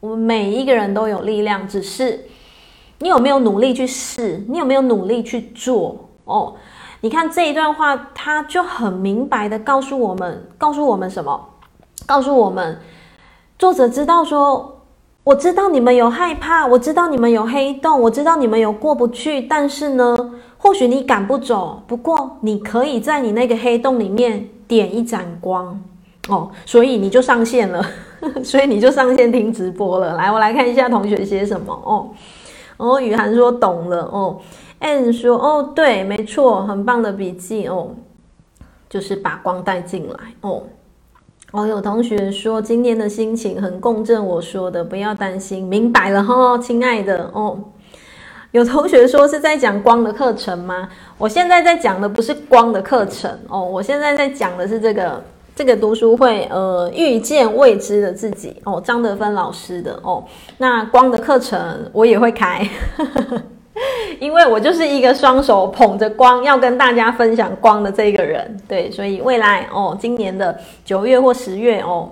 [0.00, 2.24] 我们每一个人都有力量，只是
[2.98, 4.44] 你有没有努力去试？
[4.48, 6.08] 你有没有努力去做？
[6.24, 6.56] 哦，
[7.02, 11.40] 你看这一段话，他就很明白的告诉我们，告诉我们什么？
[12.04, 12.80] 告诉我们，
[13.56, 14.79] 作者知道说，
[15.22, 20.16] 我知道你们有害怕，我知道你们有黑洞，我知道你们有过不去，但是呢，
[20.56, 25.78] 或许你赶不走，不过你可以在你那个黑洞里面点一盏光
[26.28, 27.84] 哦，所以你就上线了，
[28.42, 30.16] 所以你就上线听直播了。
[30.16, 32.08] 来，我来看一下同学写什么哦。
[32.78, 34.40] 哦，雨涵说懂了哦
[34.80, 37.90] ，Ann 说哦，对，没错，很棒的笔记哦，
[38.88, 40.62] 就是把光带进来哦。
[41.52, 47.58] 哦，有同学说今天的心情很共振，我说的不要担心，明白了哈，亲爱的哦。
[48.52, 50.88] 有同学说是在讲光的课程吗？
[51.18, 55.22] 我现在在讲的不是光的课程哦，我现在在讲的是这个
[55.56, 60.24] 这个读书会，呃，遇见未知的自己哦，张德芬老师的哦。
[60.58, 61.58] 那光的课程
[61.92, 62.68] 我也会开，
[64.20, 68.60] 因为我就是一个双手捧着光，要跟大家分享光的这个人。
[68.68, 72.10] 对，所以未来哦，今年的九月或十月哦，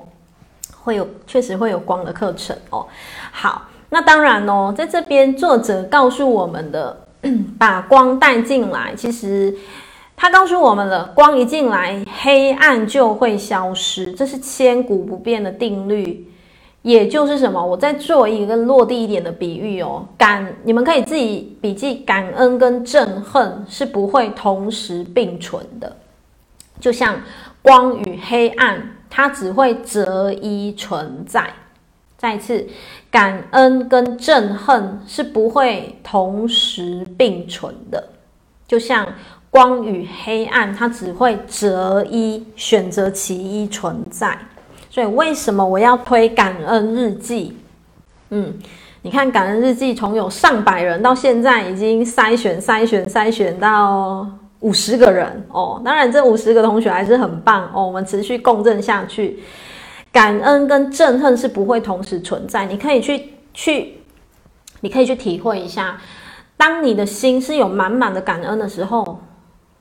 [0.82, 2.86] 会有确实会有光的课程哦。
[3.30, 6.96] 好，那当然哦，在这边作者告诉我们的，
[7.58, 9.54] 把光带进来，其实
[10.16, 16.26] 他告诉我们了，光一进来，黑暗就会消失，这是千古不变的定律。
[16.82, 17.64] 也就是什么？
[17.64, 25.96] 我再做一个落地一点的比喻哦，感你们可以自己笔记，感恩跟憎恨是不会同时并存的，
[26.80, 27.20] 就像
[27.60, 31.52] 光与黑暗，它只会择一存在。
[32.16, 32.66] 再一次，
[33.10, 38.02] 感恩跟憎恨是不会同时并存的，
[38.66, 39.06] 就像
[39.50, 44.36] 光与黑暗，它只会择一选择其一存在。
[44.98, 47.52] 所以为什么我要推感恩日记？
[48.30, 48.52] 嗯，
[49.02, 54.26] 你看感恩日记从有上百人到现在已经筛选、筛选、筛选到
[54.58, 55.80] 五十个人哦。
[55.84, 57.86] 当然，这五十个同学还是很棒哦。
[57.86, 59.38] 我们持续共振下去，
[60.10, 62.66] 感恩跟憎恨是不会同时存在。
[62.66, 63.98] 你可以去去，
[64.80, 65.96] 你可以去体会一下，
[66.56, 69.20] 当你的心是有满满的感恩的时候，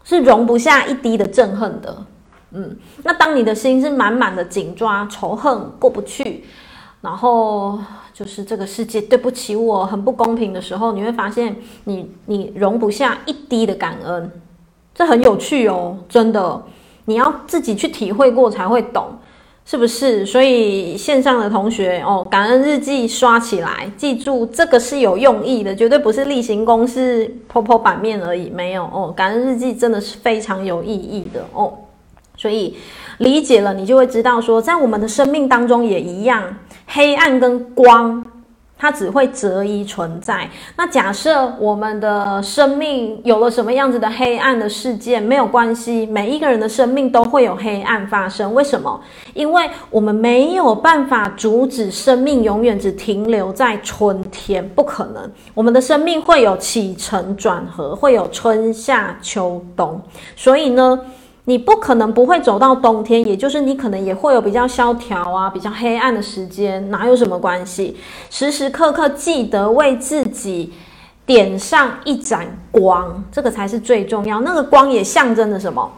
[0.03, 2.05] 是容不下一滴的憎恨的。
[2.51, 6.45] 嗯，那当你的心是满满的紧抓仇恨过不去，
[7.01, 7.77] 然后
[8.13, 14.31] 就是这个世界对不起我，很不公平的时候，你会发现你你容不下一滴的感恩，
[14.95, 16.63] 这很有趣哦，真的，
[17.05, 19.09] 你要自己去体会过才会懂，
[19.65, 20.25] 是不是？
[20.25, 31.73] 所以线上的同学哦，感恩日记刷起来，记住这个是有用意的，绝对不是例行公事泼泼版面而已，没有哦，感恩日记真的是非常有意义的哦。
[32.37, 32.77] 所以
[33.17, 38.23] 理解了，你就会知道说，在我们的生命当中也一样，黑暗跟光，
[38.77, 40.47] 它只会择一存在。
[40.75, 48.53] 那假设我们的生命有了什么样子的黑暗的事件，没有关系，每一个人的生命都会有黑暗发生。
[48.53, 49.01] 为什么？
[49.33, 55.27] 因为我们没有办法阻止生命永远只停留在春天，不可能。
[55.55, 59.99] 我们的生命会有起承转合，会有春夏秋冬。
[60.35, 60.99] 所以呢，
[61.49, 67.95] 你不可能不会走到冬天，也就是你可能也会有比较萧条啊、比较黑暗的时间，哪有什么关系？
[68.29, 70.73] 时时刻刻记得为自己
[71.25, 74.41] 点上一盏光，这个才是最重要。
[74.41, 75.89] 那个光也象征着什么？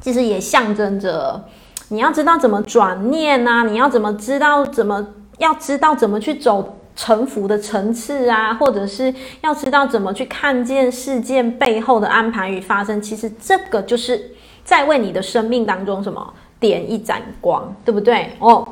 [0.00, 1.44] 其实也象征着
[1.88, 13.02] 你要知道怎么转念啊，你要怎么知道怎么要知道怎么去走沉浮的层次啊，或者是要知道怎么去看见事件背后的安排与发生。
[13.02, 14.30] 其实这个就是。
[14.68, 18.30] 在为你的生命当中什么点一盏光，对不对？
[18.38, 18.68] 哦，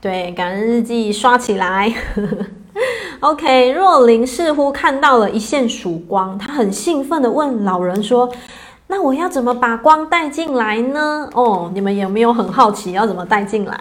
[0.00, 1.92] 对，感恩日记刷起来。
[3.18, 8.30] OK，若琳似乎看到了一线曙光，她很兴奋地问老人说
[8.86, 13.76] ：“那我要怎么把光带进来呢？”哦，你们有没有很好奇要怎么带进来？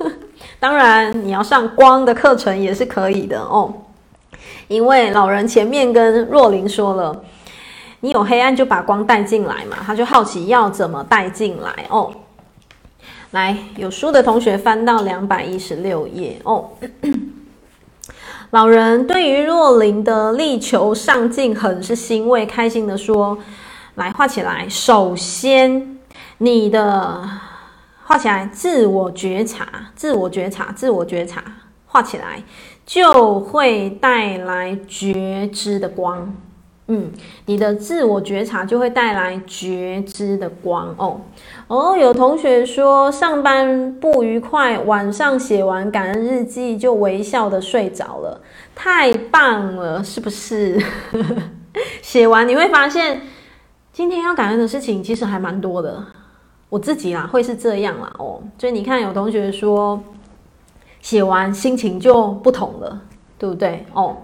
[0.60, 3.72] 当然，你要上光的课程也是可以的哦，
[4.68, 7.24] 因为老人前面跟若琳说了。
[8.00, 12.12] 你有黑暗就把光带进来嘛，他就好奇要怎么带进来哦。
[13.32, 16.70] 来，有书的同学翻到两百一十六页哦。
[18.50, 23.36] 老人对于若琳的力求上进很是欣慰，开心的说
[23.96, 24.68] ：“来画起来。
[24.68, 25.98] 首先，
[26.38, 27.28] 你的
[28.04, 31.42] 画起来，自我觉察，自我觉察，自我觉察，
[31.86, 32.42] 画起来
[32.86, 36.32] 就会带来觉知的光。”
[36.88, 37.10] 嗯，
[37.46, 41.20] 你的自我觉察就会带来觉知的光哦。
[41.66, 48.40] 哦，有同学说上班不愉快，晚上写完感恩日记就微笑的睡着了，
[48.74, 50.80] 太棒了，是不是？
[52.00, 53.20] 写完你会发现，
[53.92, 56.00] 今天要感恩的事情其实还蛮多的。
[56.68, 58.40] 我自己啦，会是这样啦哦。
[58.58, 60.00] 所以你看，有同学说
[61.00, 63.02] 写完心情就不同了，
[63.36, 63.84] 对不对？
[63.92, 64.16] 哦。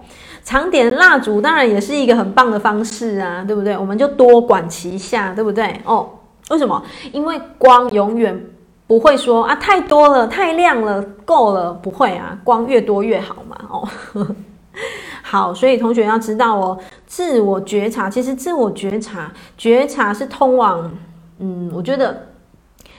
[0.43, 3.77] 常点蜡烛当然也是一个很棒的方式啊，对不对？
[3.77, 5.79] 我们就多管齐下，对不对？
[5.85, 6.09] 哦，
[6.49, 6.83] 为什么？
[7.11, 8.45] 因为光永远
[8.85, 13.57] 不会说啊，太多了，太亮了，够了，不会啊，光越多越好嘛。
[13.69, 13.87] 哦，
[15.23, 20.91] 好，所以同学要知道哦，自我觉察，其实自我觉察，觉察是通往，
[21.39, 22.27] 嗯，我觉得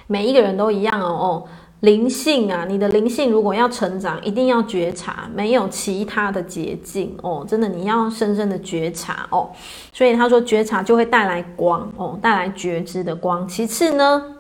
[0.06, 1.06] 每一个人都一样哦。
[1.06, 1.44] 哦
[1.84, 7.44] 灵性啊，你的灵性如果要成长，一定要觉察，没有其他的捷径哦。
[7.46, 9.50] 真的，你要深深的觉察哦。
[9.92, 13.46] 所以他说，觉察就会带来光哦，带来觉知的光。
[13.46, 14.36] 其次呢，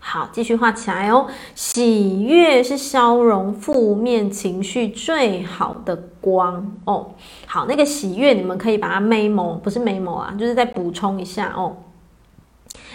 [0.00, 1.28] 好，继续画起来哦。
[1.54, 7.14] 喜悦是消融负面情绪最好的光哦。
[7.46, 11.76] 好，那个喜悦你们可以把它 memo，不是 memo 啊，就是再补充一下哦。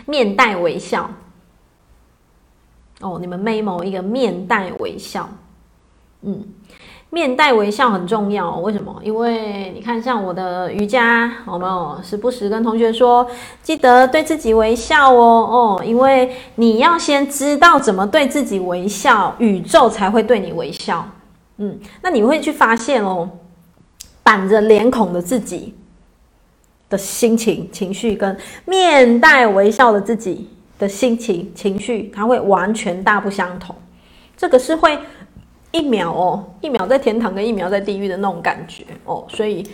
[0.05, 1.09] 面带微笑
[3.01, 5.29] 哦，你们 memo 一个面带微笑，
[6.21, 6.43] 嗯。
[7.13, 8.95] 面带微笑很重要，为什么？
[9.03, 13.27] 因为你看，像我的瑜伽，有没有时不时跟同学说，
[13.61, 15.19] 记得对自己微笑哦
[15.77, 21.05] 哦，因为你要先知道怎么对自己微笑，宇宙才会对你微笑。
[21.57, 23.29] 嗯，那你会去发现哦，
[24.23, 25.75] 板着脸孔的自己
[26.89, 30.47] 的心情、情绪，跟面带微笑的自己
[30.81, 33.73] 的心情、情绪，它会完全大不相同。
[34.35, 34.99] 这个是会。
[35.73, 39.65] 一秒哦，一秒在天堂跟一秒在地狱的那种感觉哦，所以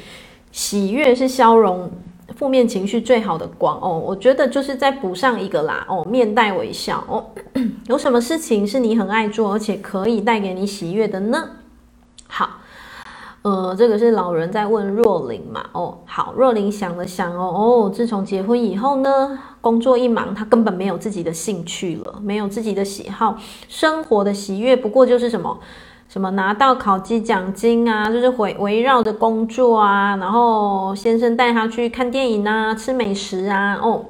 [0.51, 1.89] 喜悦是消融
[2.35, 3.97] 负面情绪最好的光哦。
[3.97, 7.25] 我觉得就是再补上一个啦哦，面带微笑哦。
[7.89, 11.49] 有什么事情是你很爱做，而且可以带给你喜悦的呢？
[12.27, 12.47] 好，
[13.41, 15.97] 呃，这个是老人在问若琳嘛哦。
[16.05, 23.37] 好，若琳想了想哦哦，自从结婚以后呢，工作一忙，他根本没有自己的兴趣了，没有自己的喜好，
[23.67, 25.59] 生活的喜悦不过就是什么？
[26.07, 34.05] 什么拿到考绩奖金啊，就是围围绕着工作啊，然后先生带他去看电影啊，吃美食啊，哦，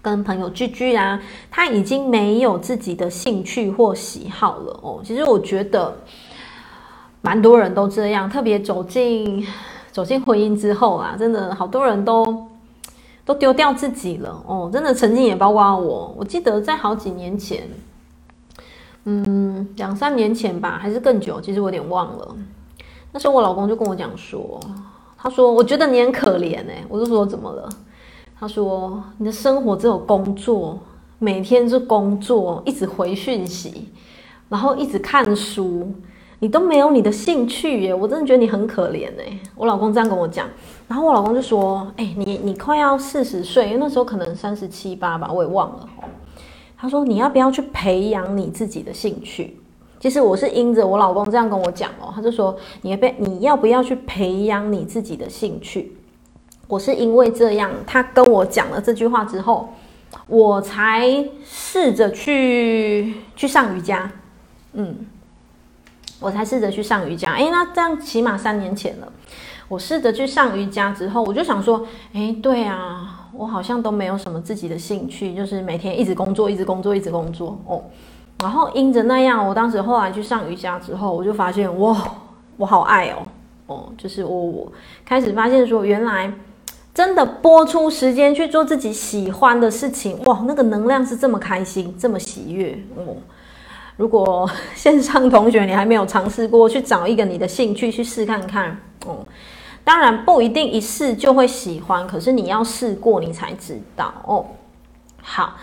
[0.00, 1.20] 跟朋友聚聚啊，
[1.50, 5.00] 他已经没有自己的兴趣或喜好了哦。
[5.04, 5.98] 其实我觉得，
[7.20, 9.46] 蛮多人都这样，特别走进
[9.92, 12.47] 走进婚姻之后啊，真的好多人都
[13.28, 14.70] 都丢掉自己了哦。
[14.72, 17.68] 真的曾经也包括我，我记得在好几年前。
[19.04, 22.36] 嗯，两三年前吧，还是更久，其实我有点忘了。
[23.12, 24.58] 那时候我老公就跟我讲说，
[25.18, 27.68] 他说：“我觉得你很可怜欸。”我就说：“怎么了？”
[28.40, 30.78] 他说：“你的生活只有工作，
[31.18, 33.88] 每天就工作，一直回讯息，
[34.48, 35.92] 然后一直看书，
[36.38, 39.38] 你都没有你的兴趣耶。”我真的觉得你很可怜欸。
[39.54, 40.46] 我老公这样跟我讲，
[40.88, 45.88] 然后我老公就说：“欸，你你快要四十岁，因为那时候可能三十七八吧，我也忘了。”
[46.78, 49.60] 他说：“你要不要去培养你自己的兴趣？”
[50.00, 55.94] 其实我是因着我老公这样跟我讲哦，他就说：“你要不你要不要去培养你自己的兴趣？”
[56.68, 59.68] 我是因为这样，他跟我讲了这句话之后，
[60.26, 64.10] 我才试着去去上瑜伽。
[64.72, 65.06] 嗯，
[66.20, 67.32] 我才试着去上瑜伽。
[67.34, 69.12] 诶，那这样起码三年前了。
[69.68, 77.80] 我试着去上瑜伽之后，我就想说：“诶，对啊。”我好像都没有什么自己的兴趣，就是每天一直工作，一直工作，一直工作哦。
[78.40, 81.96] 然后因着那样，我当时后来去上瑜伽之后，我就发现哇，
[82.56, 83.22] 我好爱哦
[83.66, 84.72] 哦，就是我我
[85.04, 86.32] 开始发现说，原来
[86.92, 93.14] 真的拨出时间去做自己喜欢的事情，哇，那个能量是这么开心，这么喜悦哦。
[93.96, 99.18] 如果 线上同学你还没有尝试过，去找一个你的兴趣去试看看哦。
[99.88, 104.44] 当然不一定一试就会喜欢，可是你要试过你才知道哦。
[105.22, 105.54] 好，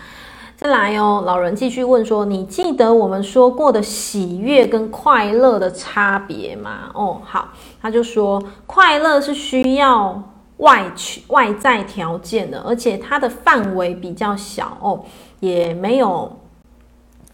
[0.56, 1.22] 再来哦。
[1.24, 7.50] 老人继续问说：“你记得我们说过的喜悦跟快乐的差别吗？”哦，好，
[7.80, 10.20] 他就说快乐是需要
[10.56, 15.04] 外去外在条件的，而且它的范围比较小哦，
[15.38, 16.36] 也没有，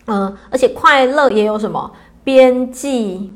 [0.08, 1.90] 嗯、而且快乐也有什么
[2.22, 3.32] 边际。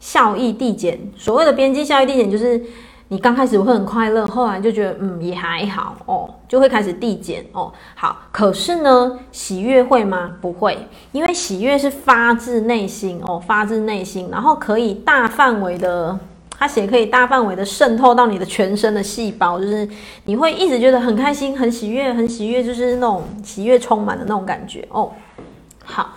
[0.00, 2.60] 效益递减，所谓的边际效益递减，就是
[3.08, 7.72] 你刚开始会很快乐，后来就觉得嗯也还好哦，就会开始递减哦。
[7.94, 10.32] 好，可是呢，喜悦会吗？
[10.40, 10.78] 不会，
[11.12, 16.18] 因为喜悦是发自内心哦，发自内心，然后可以大范围的，
[16.56, 19.86] 它写可以大范围的渗透到你的全身的细胞，就是
[20.24, 25.12] 你会一直觉得很开心、很喜悦、很喜悦，就是那种喜悦充满的那种感觉哦。
[25.84, 26.14] 好。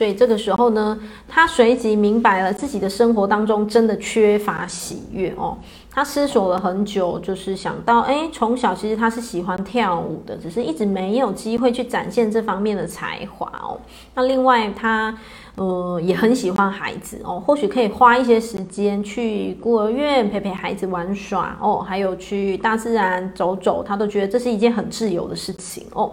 [0.00, 0.98] 所以这个时候呢，
[1.28, 5.58] 他随即明白了自己的生活当中真的缺乏喜悦哦。
[5.90, 13.78] 他思索了很久，就是想到，哎，从小其实他是喜欢跳舞的，只是一直没有机会去展现这方面的才华哦。
[14.14, 15.14] 那另外他，
[15.56, 26.10] 呃，也很喜欢孩子哦，或许可以花一些时间去孤儿院陪陪孩子玩耍哦，还有去大自然走走，他都觉得这是一件很自由的事情哦。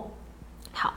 [0.74, 0.94] 好。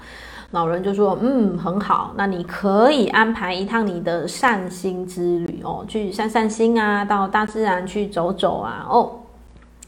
[0.53, 8.85] 老人就说：“嗯，很好，那你可以安排一趟你的散心之旅哦，去散散心啊，到大自然去走走啊。
[8.91, 9.13] 哦，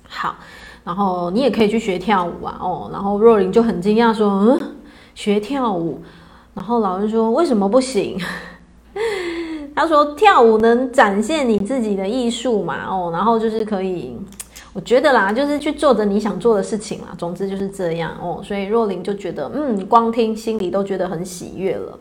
[0.08, 0.36] 好，
[0.84, 2.56] 然后你也可以去学跳舞啊。
[2.60, 4.60] 哦，然后若琳就很惊讶说：嗯，
[5.16, 6.00] 学跳舞。
[6.54, 8.16] 然后老人说：为什么不行？
[9.74, 12.86] 他说跳舞能展现你自己的艺术嘛。
[12.88, 14.16] 哦，然后就是可以。”
[14.74, 17.08] 我觉得啦，就是去做着你想做的事情啦。
[17.18, 18.40] 总之就是这样哦。
[18.42, 21.98] 所以若琳就觉得，嗯，光听心里都觉得很喜悦了。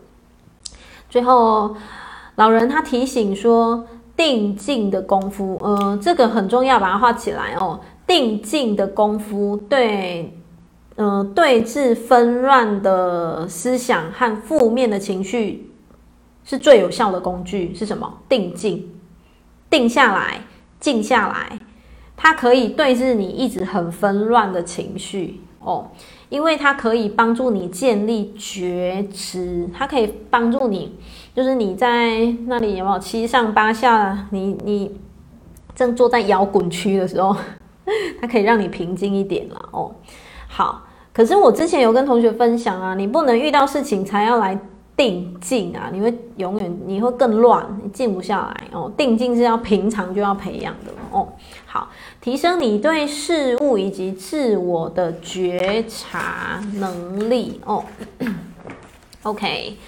[1.10, 1.76] 最后，
[2.36, 7.78] 老人他提醒说，定静的功夫，呃，这个很重要，把它画起来哦。
[8.06, 10.34] 定静的功夫对，
[10.96, 15.70] 呃，对治纷乱的思想和负面的情绪
[16.44, 17.74] 是最有效的工具。
[17.74, 18.12] 是什么？
[18.28, 18.90] 定静，
[19.68, 20.40] 定下来，
[20.80, 21.58] 静下来。
[22.22, 25.88] 它可以对治你一直很纷乱的情绪哦，
[26.28, 30.96] 因为它可以帮助你建立觉知，它可以帮助你，
[31.34, 34.94] 就是你在那里有没有七上八下，你你
[35.74, 37.36] 正坐在摇滚区的时候，
[38.22, 39.90] 它可以让你平静一点了哦。
[40.46, 44.56] 好，可是我之前有跟同学分享啊，你不能遇到事情才要来。
[44.94, 48.92] 定静啊，你会永远你会更乱，你静不下来哦。
[48.94, 51.26] 定静是要平常就要培养的哦。
[51.72, 51.88] 好，
[52.20, 57.82] 提升你对事物以及自我的觉察能力哦。
[59.22, 59.78] OK，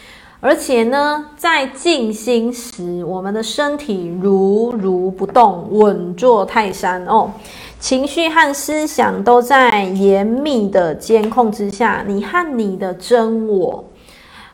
[0.41, 7.31] 而且呢，在静心时，我们的身体如如不动，稳坐泰山哦。
[7.79, 13.85] 情绪和思想都在严密的监控之下，你和你的真我。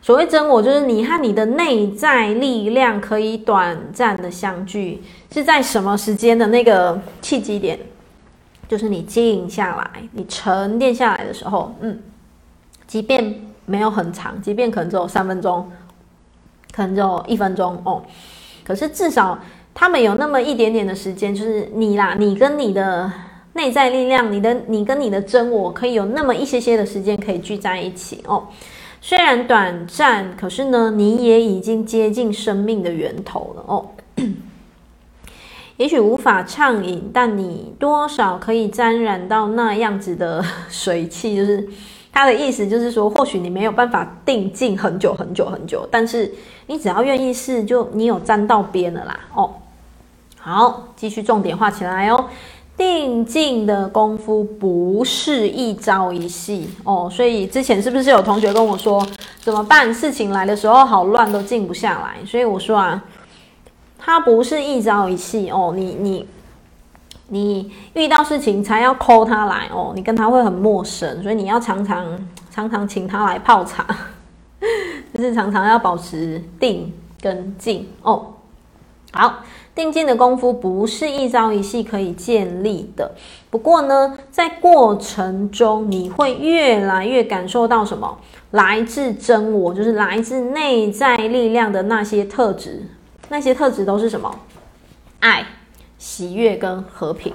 [0.03, 5.03] 所谓真我，就是你和你的内在力量可以短暂的相聚，
[5.33, 7.79] 是在什么时间的那个契机点？
[8.69, 12.01] 就是你静下来，你沉淀下来的时候，嗯，
[12.87, 13.35] 即便
[13.67, 15.69] 没有很长，即便可能只有三分钟，
[16.73, 18.01] 可能只有一分钟哦，
[18.63, 19.37] 可是至少
[19.75, 23.11] 他们有那么一点点的时间，就是你啦，你跟你的
[23.55, 28.47] 内在力量，你的你跟你的真我，可以有那么一些些的时间可以聚在一起哦。
[29.01, 33.87] 虽然短暂，可是呢，你也已经接近生命的源头了哦。
[35.81, 41.67] 也许无法畅饮，但你多少可以沾染到那样子的 水汽，就是
[42.13, 46.31] 他的意思，就是说，或许你没有办法定静很久很久很久，但是
[46.67, 49.51] 你只要愿意试，就你有沾到边了啦哦。
[50.39, 52.27] 好，继续重点画起来哦。
[52.77, 59.07] 定静的功夫不是一朝一夕哦，所以之前是不是有同学跟我说
[59.41, 59.91] 怎么办？
[59.91, 62.23] 事情来的时候好乱，都静不下来。
[62.27, 63.03] 所以我说啊，
[64.01, 66.27] 它不是一朝一夕哦，你你
[67.29, 73.87] 你遇到事情才要 call 他来哦，你跟他会很陌生，所以你要常常常常请他来泡茶，
[75.15, 78.27] 就是常常要保持定跟静哦。
[79.13, 79.41] 好。
[79.73, 83.13] 定静的功夫不是一朝一夕可以建立的。
[83.49, 88.19] 不过呢，在过程中你会越来越感受到什么？
[88.51, 92.83] 来自真我，就是来自内在力量的那些特质。
[93.31, 94.39] 那些特质都是什么？
[95.21, 95.47] 爱、
[95.97, 97.33] 喜悦跟和平。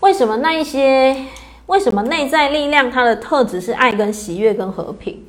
[0.00, 1.26] 为什么那一些？
[1.66, 5.24] 为什么内在力量它的特质是爱跟喜悦跟和平？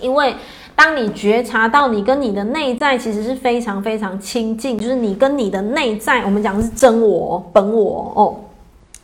[0.00, 0.36] 因为。
[0.74, 8.40] 当你觉察到你跟你的内在其实是非常非常亲近，就是你跟你的内在，我们讲的是真我、本我哦，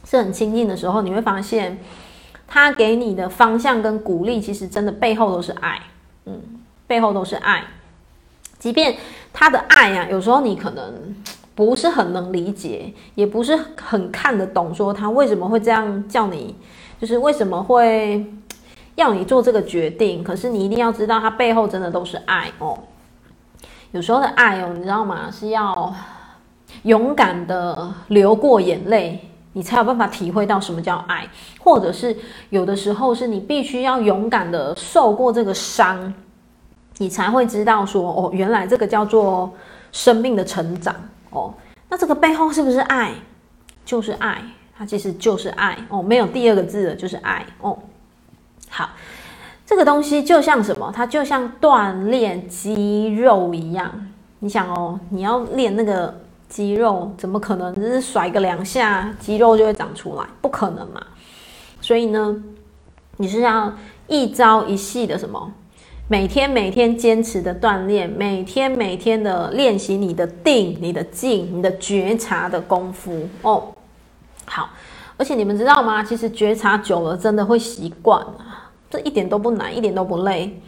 [0.09, 1.79] 是很亲近的时候，你会发现
[2.49, 5.79] 他给你的方向跟鼓励，其实真的背后都是爱，
[6.25, 6.41] 嗯，
[6.87, 7.63] 背后都是爱。
[8.59, 8.97] 即便
[9.39, 10.93] 他的爱呀、啊，有时候你可能
[11.55, 16.57] 不是很能理解，也不是很看得懂，说他为什么会这样叫你，
[17.01, 18.27] 就是为什么会。
[18.97, 22.77] 要你做这个决定，可是你一定要知道，他背后真的都是爱哦。
[23.93, 25.31] 有时候的爱哦，你知道吗？
[25.31, 25.95] 是要
[26.83, 29.21] 勇敢的流过眼泪，
[29.53, 31.29] 你才有办法体会到什么叫爱。
[31.61, 32.17] 或者是
[32.51, 36.13] 有的时候，是你必须要勇敢的受过这个伤，
[36.99, 39.53] 你才会知道说，哦，原来这个叫做
[39.93, 40.95] 生命的成长
[41.31, 41.55] 哦。
[41.89, 43.13] 那这个背后是不是爱？
[43.85, 44.43] 就是爱，
[44.77, 47.79] 它其实就是爱哦，没有第二个字的，就是爱哦。
[48.69, 48.91] 好，
[49.65, 50.93] 这个东西就像什么？
[50.95, 53.91] 它就像锻炼肌肉一样。
[54.41, 56.15] 你想哦，你要练那个
[56.49, 60.25] 肌肉，怎么可能只是甩个两下，肌肉就会长出来？
[60.41, 61.01] 不可能嘛！
[61.81, 62.37] 所以呢，
[63.17, 63.73] 你是要
[64.07, 65.53] 一朝一夕的什么？
[66.11, 73.69] 每天每天坚持的锻炼，每天每天的练习你的定、你的静、你的觉察的功夫哦。
[74.47, 74.71] 好。
[75.19, 76.01] 而且你们知道吗？
[76.01, 80.61] 其实觉察久了，真的会习惯啊，这一点都不难，一点都不累。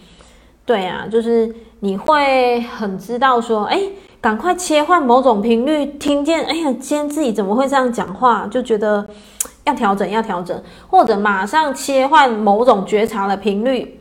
[0.66, 3.80] 对啊，就是你会很知道说，哎，
[4.20, 8.48] 赶快切换某种频率，听见，哎呀，今天自己怎么会这样讲话？
[8.50, 9.08] 就觉得
[9.62, 13.99] 要调整，要调整，或者马上切换某种觉察的频率，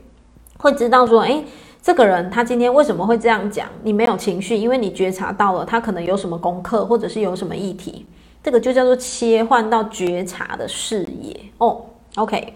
[0.59, 1.43] 会知道说，哎，
[1.81, 3.67] 这个人他今天为什么会这样讲？
[3.81, 8.05] 你没有情绪，因为你觉察到了他可能有什么功课，或者是有什么议题。
[8.43, 11.81] 这个就叫做切换到觉察的视野哦。
[12.15, 12.53] OK，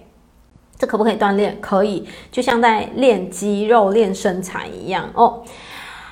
[0.77, 1.57] 这可不可以锻炼？
[1.61, 5.41] 可以，就像在练肌肉、练身材一样哦。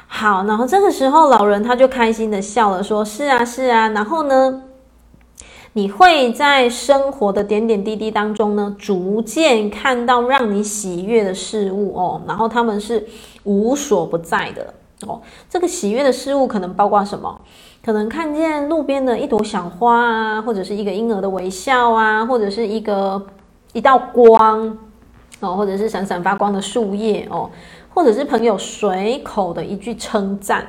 [0.07, 4.61] 好，然后这个时候老人他就开心的笑了，说：“是啊，是啊。”然后呢，
[5.73, 12.21] 你会在生活的点点滴滴当中呢，逐渐看到让你喜悦的事物哦。
[12.27, 13.07] 然后他们是
[13.43, 14.73] 无所不在的
[15.07, 15.21] 哦。
[15.49, 17.41] 这个喜悦的事物可能包括什么？
[17.83, 23.25] 可能看见路边的一朵小花啊，或者是一个婴儿的微笑啊，或者是一个
[23.73, 24.77] 一道光
[25.39, 27.49] 哦，或者是闪闪发光的树叶哦。
[27.93, 30.65] 或者是朋友随口的一句称赞，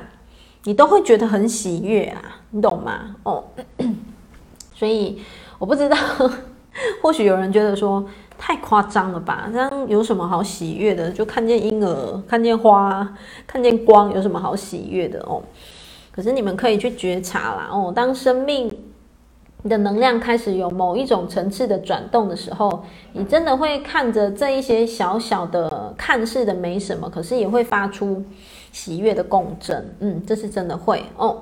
[0.63, 3.15] 你都会觉得很喜悦啊，你懂吗？
[3.23, 3.43] 哦，
[4.73, 5.21] 所以
[5.59, 5.97] 我不知道，
[7.01, 8.03] 或许有人觉得说
[8.37, 9.49] 太夸张了吧？
[9.51, 11.09] 这样有什么好喜悦的？
[11.11, 13.15] 就看见婴儿，看见花，
[13.45, 15.41] 看见光，有什么好喜悦的哦？
[16.11, 18.71] 可是你们可以去觉察啦哦，当生命。
[19.65, 28.21] 你的能量开始有某一种层次的转动的时候，你真的会看着这一些小小的、看似的没什么，可是也会发出
[28.73, 29.95] 喜悦的共振。
[30.01, 31.41] 嗯，这是真的会哦。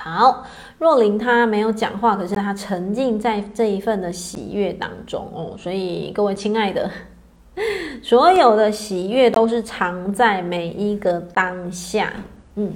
[0.00, 0.44] 好，
[0.78, 5.54] 若琳她没有讲话，可是她沉浸在这一份的喜悦当中哦。
[5.58, 6.90] 所以各位亲爱的，
[8.02, 12.12] 所有的喜悦都是藏在每一个当下。
[12.54, 12.72] 嗯。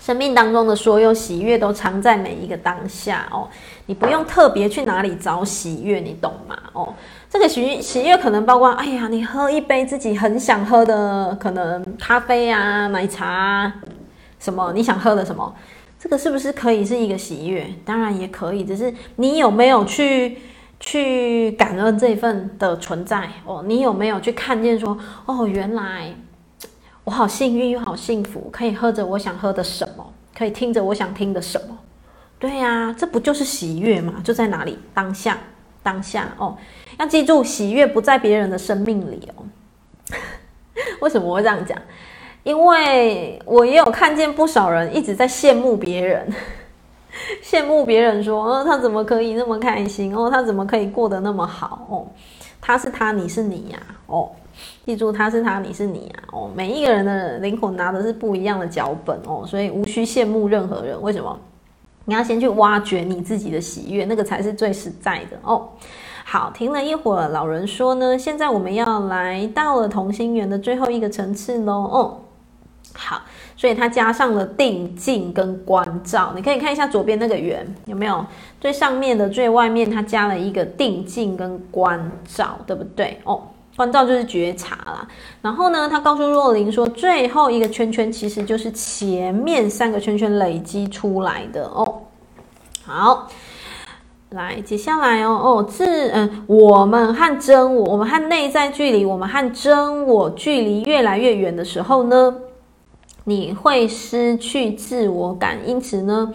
[0.00, 3.46] 生命当中的所有喜悦都藏在每一个当下哦，
[3.84, 6.56] 你不用特别去哪里找喜悦，你懂吗？
[6.72, 6.94] 哦，
[7.28, 13.74] 这个喜喜悦可能包括，哎呀，你喝一杯自己很想喝的，可能咖啡啊、奶茶啊，
[14.38, 15.54] 什么你想喝的什么，
[15.98, 17.66] 这个是不是可以是一个喜悦？
[17.84, 20.38] 当然也可以，只是你有没有去
[20.78, 23.64] 去感恩这份的存在哦？
[23.66, 24.96] 你有没有去看见说，
[25.26, 26.14] 哦，原来。
[27.04, 31.78] 我好幸运又好幸福，可以喝着我想喝的什么，可以听着我想听的什么。
[32.38, 34.20] 对呀、这不就是喜悦吗？
[34.22, 34.78] 就在哪里？
[34.92, 35.38] 当下，
[35.82, 36.58] 当下哦。
[36.98, 39.46] 要记住，喜悦不在别人的生命里哦。
[41.00, 41.78] 为什么我会这样讲？
[42.48, 46.26] 因为我也有看见不少人一直在羡慕别人，
[47.44, 50.16] 羡慕别人说，哦，他怎么可以那么开心？
[50.16, 51.86] 哦，他怎么可以过得那么好？
[51.90, 52.06] 哦，
[52.58, 54.30] 他是他，你是你呀、哦。
[54.86, 56.24] 记住，他是他，你是你啊！
[56.32, 61.00] 哦，每一个人的灵魂拿的是不一样的脚本哦，所以无需羡慕任何人。
[61.02, 61.38] 为什么？
[62.06, 65.68] 你要先去挖掘你自己的喜悦，那个才是最实在的哦。
[66.24, 71.72] 好，停了一会儿，老人说呢，现在我们要来到了同心圆的最后一个层次喽。
[71.74, 72.18] 哦，
[72.94, 73.20] 好，
[73.56, 76.32] 所以它加上了定静跟关照。
[76.34, 78.24] 你可以看一下左边那个圆有没有？
[78.60, 83.18] 最上面的最外面，它加了一个定静跟关照，对不对？
[83.24, 83.42] 哦。
[83.76, 85.06] 关照就是觉察啦，
[85.40, 92.02] 然后呢，他告诉若琳说，最后一个圈圈其实就是前面三个圈圈累积出来的哦。
[92.84, 93.28] 好，
[94.30, 102.34] 来，接下来哦哦，自嗯，我们和真我，我们和内在距离，我们和真我距离越来越远的时候呢，
[103.28, 106.32] 你会失去自我感，因此呢，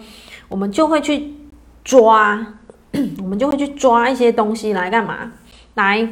[0.48, 1.34] 我们就会去
[1.82, 2.46] 抓，
[3.18, 5.32] 我们就会去抓一些东西来干嘛？
[5.74, 6.08] 来。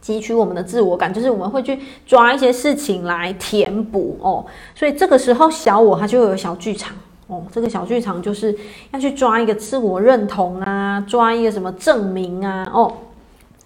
[0.00, 6.94] 汲取我们的自我感，就是我们会去抓一些事情来填补哦，所以这个时候小我它就会有小剧场
[7.26, 8.56] 哦，这个小剧场就是
[8.92, 12.94] 要去抓一个自我认同啊，抓一个什么证明啊哦，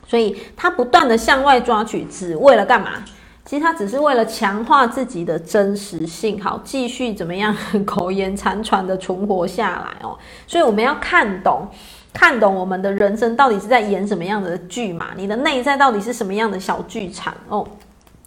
[0.07, 3.05] 所以他不断的向外抓取，只为了干嘛？
[3.45, 10.17] 其实他只是为了强化自己的真实性，好继续怎么样 苟延残喘的存活下来哦，
[10.47, 11.67] 所以我们要看懂。
[12.15, 15.13] 看懂我们的人生到底是在演什么样的剧嘛？
[15.17, 17.67] 你的内在到底是什么样的小剧场哦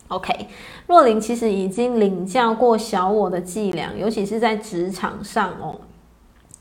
[0.07, 0.47] ？OK，
[0.87, 5.79] 若琳其实已经领教过小我的伎俩，尤其是在职场上哦，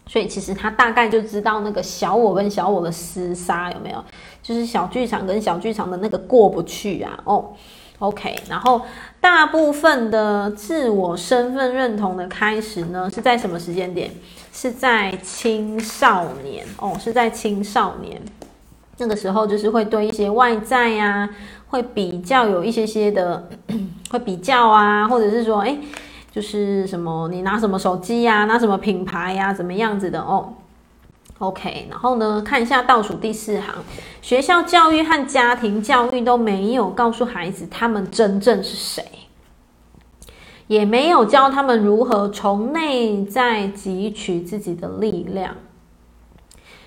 [0.07, 4.05] 所以其实他大概就知道那个小我跟小我的厮杀有没有，
[4.43, 7.55] 就是小剧场跟小剧场的那个过不去啊哦。
[8.01, 8.83] OK，然后
[9.21, 14.11] 大部分的自我身份认同的开始呢，是在什么时间点？
[14.53, 18.21] 是在青少年哦，是在青少年
[18.99, 21.31] 那个时候，就是会对一些外在呀、啊，
[21.69, 23.49] 会比较有一些些的，
[24.11, 25.77] 会比较啊，或者是说，哎，
[26.31, 30.53] 就是什么，你拿什么手机呀、啊，拿什么品牌呀、啊，怎么样子的哦
[31.39, 33.75] ？OK，然后呢，看一下倒数第四行，
[34.23, 39.05] 学校教育和家庭教育都没有告诉孩子他们真正是谁。
[40.67, 45.55] 也没有教他们如何从内在汲取自己的力量。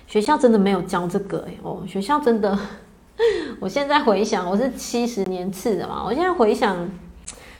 [0.08, 2.58] 学校真的没有教这个哎哦，学校真的，
[3.60, 6.90] 我现在回想，我是七十年次的嘛，我现在回想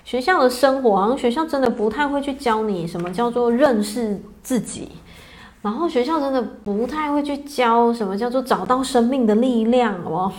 [0.03, 4.91] 学校的生活，好像学校真的不太会去教你什么叫做认识自己，
[5.63, 10.33] 然后学校真的不太会去教什么叫做找到生命的力量，哦。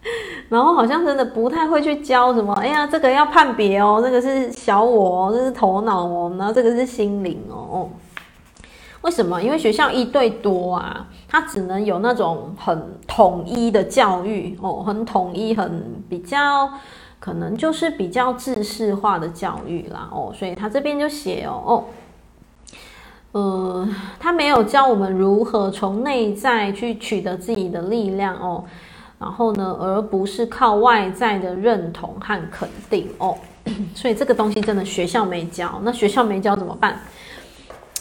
[0.48, 7.90] 然后好像真的不太会去教什么，哎呀，这个要判别哦，这个是小我，这是头脑哦，然后这个是心灵哦。
[9.02, 9.42] 为什么？
[9.42, 16.70] 因为学校一对多啊，它只能有那种很统一的教育哦，很统一，很比较
[17.18, 21.84] 可能就是比较制式化的教育啦哦，所以他这边就写哦哦，
[23.32, 28.64] 呃，他没有教我们如何从内在去取得自己的力量哦。
[29.18, 33.36] 然后呢，而不是靠外在的认同和肯定哦，
[33.92, 35.80] 所以这个东西真的学校没教。
[35.82, 37.00] 那学校没教怎么办？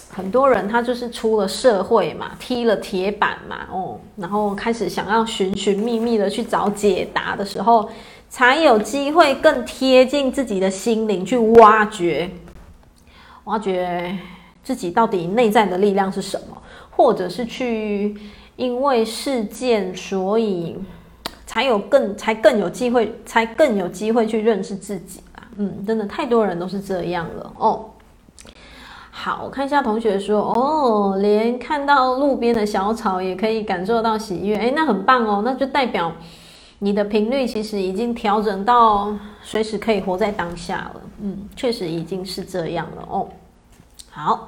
[0.10, 7.90] 很多人他就是出了社会嘛，踢了铁板嘛，哦，然后开始想要寻寻觅觅的去找解答的时候，
[8.30, 12.30] 才有机会更贴近自己的心灵去挖掘，
[13.46, 14.18] 挖掘
[14.68, 16.58] 自己到底内在的力量是什么，
[16.92, 18.18] 或者是去
[18.58, 20.76] 因为事件所以。
[21.48, 25.48] 才有更才更有机会，才更有机会去认识自己啦。
[25.56, 27.86] 嗯，真的太多人都是这样了哦。
[29.10, 36.12] 好，我看一下同学说哦，连看到路边的小草也可以感受到喜悦，诶，那很棒哦，那就代表
[36.80, 41.02] 你的频率其实已经调整到随时可以活在当下了。
[41.22, 43.30] 嗯，确实已经是这样了哦。
[44.18, 44.48] 好。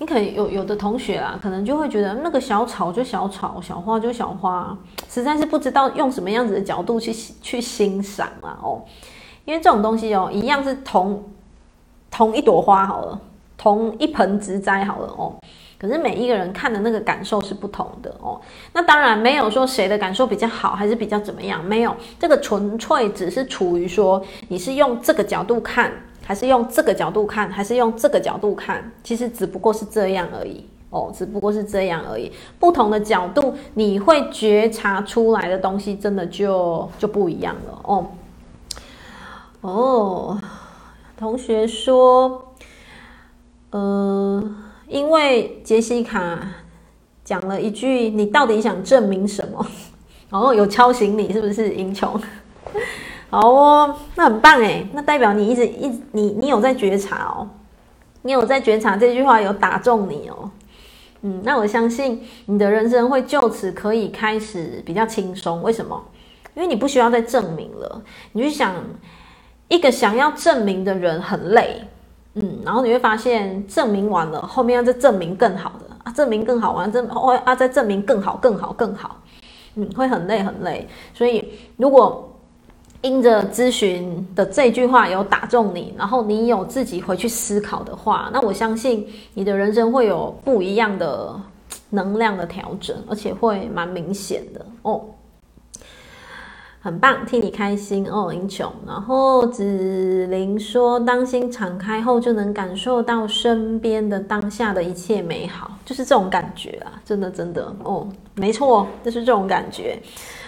[0.00, 4.76] 你可能有有的同学啊，可能就会觉得那个小草就小草，小花就小花，
[5.08, 8.82] 实在是不知道用什么样子的角度去去欣赏啊哦，
[9.44, 11.22] 因为这种东西哦，一样是同
[12.10, 13.20] 同一朵花好了，
[13.56, 15.32] 同一盆植栽好了哦，
[15.78, 18.40] 可是每一个人看的那个感受是不同的哦。
[18.72, 25.92] 那当然没有说谁的感受比较好，还是比较怎么样，没有，这个纯粹只是处于说你是用这个角度看。
[26.26, 32.32] 还是用这个角度看，还是用这个角度看，其实只不过是这样而已哦，只不过是这样而已。
[32.58, 38.06] 不同的角度，你会觉察出来的东西，真的就就不一样了哦。
[39.60, 40.40] 哦，
[41.16, 42.54] 同学说，
[43.70, 44.54] 呃，
[44.88, 46.38] 因为杰西卡
[47.24, 49.66] 讲了一句：“你到底想证明什么？”
[50.30, 52.20] 然 后有敲醒你，是不是，英琼？
[53.34, 57.48] 好哦，那很棒诶，那代表你一直一你你有在觉察哦，
[58.22, 60.48] 你有在觉察这句话有打中你哦，
[61.22, 65.60] 嗯，那我相信你的人生会就此可以开始比较轻松。
[65.62, 66.00] 为什么？
[66.54, 68.00] 因为你不需要再证明了。
[68.30, 68.72] 你去想，
[69.66, 71.82] 一个想要证明的人很累，
[72.34, 79.20] 嗯，然后你会发现证明完了，后面要再证明更好的啊，证明更好完，证哦啊再证明更好更好更好，
[79.74, 80.86] 嗯，会很累很累。
[81.12, 82.30] 所以如果
[83.04, 91.38] 因着咨询的这句话有打中你，然后你有自己回去思考的话，那我相信你的人生会有不一样的
[91.90, 95.02] 能量的调整，而且会蛮明显的哦。
[96.80, 98.70] 很棒，替你开心哦，英雄。
[98.86, 109.98] 然后子玲说，当心敞开后，就能感受到身边的当下的一切美好，就是这种感觉啊，真的真的哦，没错，就是这种感觉。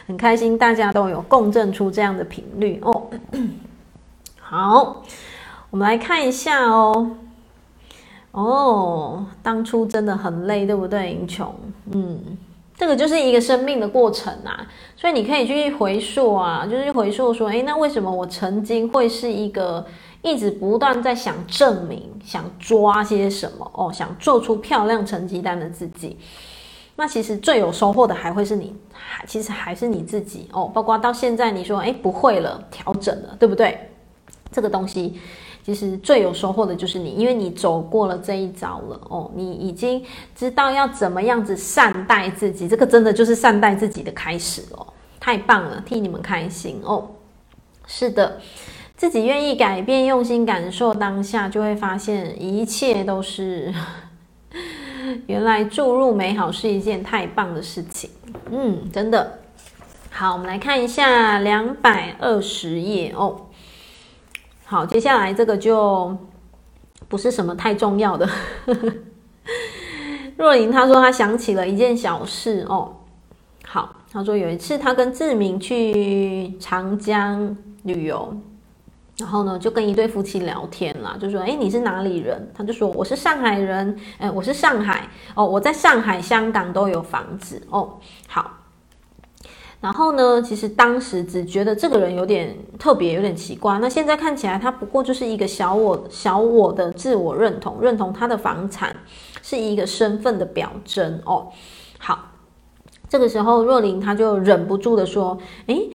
[0.07, 3.11] 很开心，大家都有共振出这样的频率哦。
[4.39, 5.03] 好，
[5.71, 7.11] 我们来看一下哦。
[8.31, 11.53] 哦，当初真的很累，对不对，英琼？
[11.91, 12.21] 嗯，
[12.77, 19.85] 这个就是一个生命的过程啊，所以你可以去回溯啊，就是回溯说，诶，那为什么我曾经会是一个
[20.23, 26.17] 一直不断在想证明、想抓些什么哦，想做出漂亮成绩单的自己？
[26.99, 30.65] 那其实最有收获的还会是你，还其实还是你自己哦。
[30.73, 33.91] 包括到现在你说，哎，不会了，调整了，对不对？
[34.51, 35.21] 这个东西
[35.63, 39.31] 其实最有收获的就是你，因为你走过了这一遭了哦。
[39.35, 40.03] 你已经
[40.35, 44.87] 知道要怎么样子善待自己，这个真的就是善待自己的开始哦。
[45.21, 47.11] 太棒了，替你们开心哦。
[47.87, 48.41] 是的，
[48.97, 53.71] 自己愿意改变，用心感受当下，就会发现一切都是。
[55.27, 58.11] 原来注入美好是一件太棒的事情，
[58.51, 59.39] 嗯，真的。
[60.11, 63.43] 好，我们来看一下两百二十页哦。
[64.65, 66.17] 好，接下来这个就
[67.09, 68.29] 不是什么太重要的。
[70.37, 72.97] 若琳她说她想起了一件小事哦。
[73.65, 78.37] 好，她说有一次她跟志明去长江旅游。
[79.19, 87.95] 然后呢，就跟一对夫妻聊天啦，就说：“哎，你是哪里人？”他就说：“我是上海人。”哎，我是上海哦，我在上海、香港都有房子哦。
[88.29, 88.51] 好，
[89.81, 93.79] 然后呢，其实当时只觉得这个人有点特别，有点奇怪。
[93.79, 98.95] 那现在看起来，他不过就是一个小我、小我的自我认同，认同他的房产
[99.43, 101.51] 是一个身份的表征哦。
[101.97, 102.33] 好，
[103.09, 105.39] 这个时候若琳他就忍不住的说
[105.69, 105.91] ：“诶。”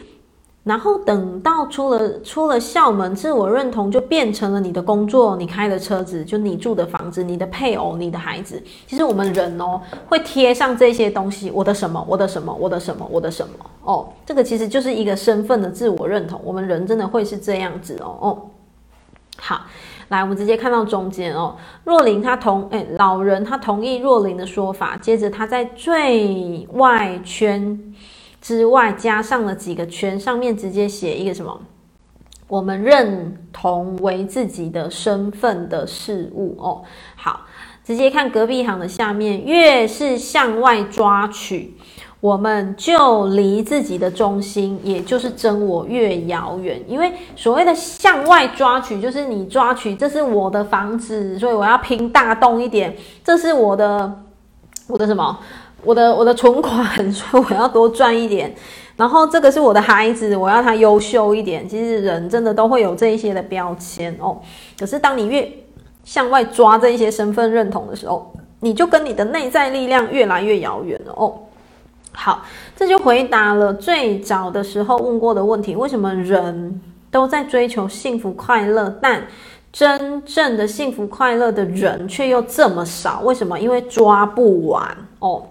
[0.63, 8.61] 然后等到出了出了校门，自我认同就变成了你的工作，你开的车子，就你住的房子，你的配偶，你的孩子。
[8.85, 13.53] 其实我们人哦，会贴上这些东西，我的什么，我的什么，我的什么，我的什么
[13.83, 16.39] 哦，这个其实就是一个身份的自我认同。
[16.43, 18.37] 我们人真的会是这样子哦哦。
[19.37, 19.61] 好，
[20.09, 21.55] 来，我们直接看到中间哦。
[21.83, 27.95] 若琳他同哎，老人他同意若琳的说法，接着他在最外圈。
[28.41, 31.61] 之外加上了几个圈，上面直接写一个什么？
[32.47, 36.81] 我们认同为自己的身份的事物哦。
[37.15, 37.45] 好，
[37.85, 41.73] 直接看隔壁行的下面，越是向外抓取，
[42.19, 46.83] 我们就离自己的中心，也就是真我越遥远。
[46.87, 52.93] 因为所谓的向外抓取，就是你抓取，这是我的房子，所以我要拼大洞一点。
[53.23, 54.23] 这是我的，
[54.87, 55.39] 我的什么？
[55.83, 58.53] 我的我的存款，所 以我要多赚一点。
[58.97, 61.67] 然后这个是我的孩子，我要他优秀一点。
[61.67, 64.37] 其实人真的都会有这一些的标签哦。
[64.79, 65.51] 可是当你越
[66.03, 71.33] 向外抓这一些身份认同的时候，你就跟你的内在力量越来越遥远了哦。
[72.11, 76.79] 好，这就回答了最早的时候问过的问题：为什么人
[77.09, 79.25] 都在追求幸福快乐，但
[79.71, 83.21] 真正的幸福快乐的人却又这么少？
[83.21, 83.59] 为什么？
[83.59, 85.41] 因为抓不完哦。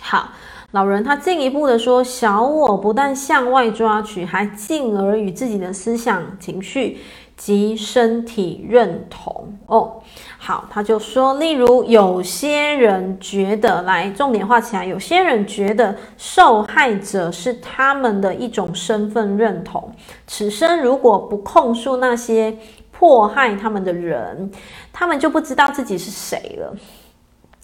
[0.00, 0.30] 好，
[0.72, 6.98] 老人他进一步的说，小我不但向外抓取，还进而与自己的思想、情绪
[7.36, 9.58] 及身体认同。
[9.66, 10.02] 哦，
[10.38, 19.92] 好，他就说，例如有些人觉得，来重点画起来，有些人觉得受害者是他们的一种身份认同。
[20.26, 22.56] 此生如果不控诉那些
[22.90, 24.50] 迫害他们的人，
[24.92, 26.74] 他们就不知道自己是谁了。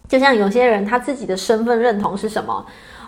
[0.09, 2.64] 就像有些人他自己的身份认同是什么？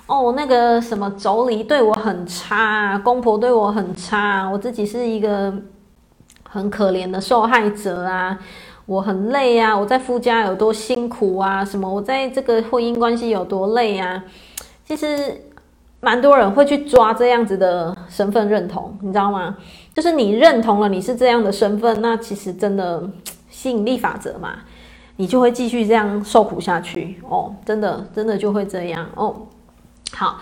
[0.06, 5.52] 哦，那个什么妯娌对我很差，公婆对我很差，我自己是一个
[6.48, 8.38] 很可怜的受害者啊，
[8.86, 14.24] 我很累啊，我在夫家有多辛苦啊，什么我在这个婚姻关系有多累啊，
[14.86, 15.42] 其实
[16.00, 19.58] 蛮多人会去抓这样子的身份认同，你知道吗？
[19.94, 23.02] 就是你认同了你是这样的身份，那其实真的
[23.50, 24.60] 吸引力法则嘛。
[25.20, 29.34] 你就会继续这样受苦下去哦，真的，真的就会这样哦。
[30.12, 30.40] 好，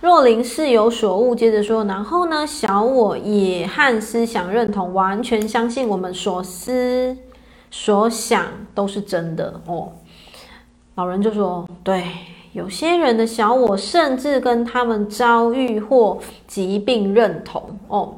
[0.00, 7.16] 若琳似有所悟，接着说，然后呢，小我也和思想认同完全相信我们所思
[7.68, 9.90] 所想都是真的哦。
[10.94, 12.04] 老人就说，对，
[12.52, 16.16] 有些人的小我甚至跟他们遭遇或
[16.46, 18.14] 疾病认同哦，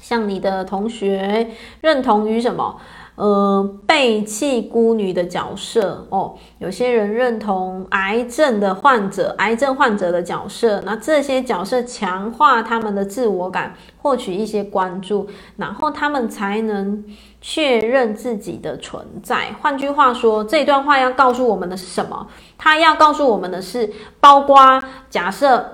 [0.00, 1.50] 像你的同学
[1.82, 2.80] 认同于什么？
[3.16, 17.04] 呃，背弃孤女的角色哦，有些人认同癌症的患者，癌症患者的角色，那这些角色强化他们的自我感，获取一些关注，然后他们才能
[17.40, 19.54] 确认自己的存在。
[19.62, 22.26] 换句话说，这段话要告诉我们的是什么？
[22.58, 23.88] 他要告诉我们的是，
[24.18, 25.64] 包括假设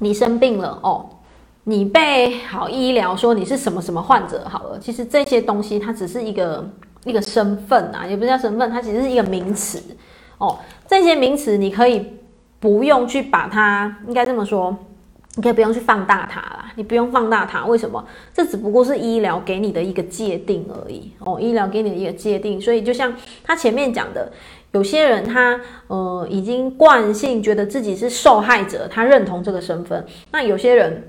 [0.00, 1.08] 你生病了哦。
[1.68, 6.66] 你被好医疗说你是什么什么患者好了，其实这些东西它只是一个
[7.04, 9.78] 一个身份啊，也不叫身份，它其实是一个名词
[10.38, 10.58] 哦。
[10.86, 12.06] 这些名词你可以
[12.58, 14.74] 不用去把它，应该这么说，
[15.34, 18.02] 你可以不用去放大它啦，你不用放大它，为什么？
[18.32, 22.58] 这只不过是医疗给你的一个界定而已哦，医疗给你的一个界定。
[22.58, 23.14] 所以就像
[23.44, 24.32] 他前面讲的，
[24.72, 30.02] 有些人他呃已经惯性觉得自己是受害者，他认同这个身份，
[30.32, 31.04] 那有些人。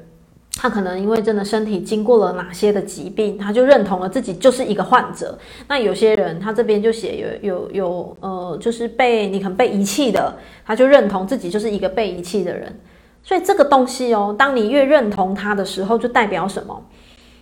[0.62, 5.40] 他可能因为真的身体经过了哪些的疾病，他就认同了自己就是一个患者。
[5.70, 10.36] 那有些人他这边就写有有有呃，就是被你可能被遗弃的，
[10.66, 12.78] 他就认同自己就是一个被遗弃的人。
[13.24, 16.84] 所以这个东西哦，当你越认同他的时候，就代表什么？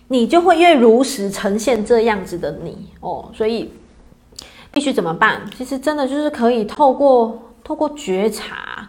[0.06, 3.28] 你就会越如实呈现这样子的你哦。
[3.34, 3.72] 所以
[4.72, 5.40] 必须怎么办？
[5.56, 8.88] 其实真的就是可以透过透过觉察。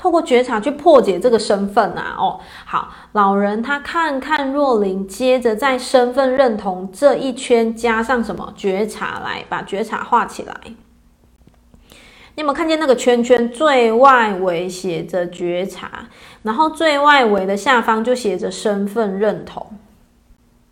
[0.00, 10.54] 透过觉察去破解这个身份啊，哦，好，老人他看看若琳，接着在身份认同这一圈加上什么觉察来，把觉察画起来。
[10.64, 16.08] 你有没有看见那个圈圈最外围写着觉察，
[16.44, 19.66] 然后最外围的下方就写着身份认同，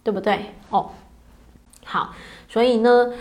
[0.02, 0.54] 对不对？
[0.70, 0.88] 哦，
[1.84, 2.14] 好，
[2.48, 3.12] 所以呢。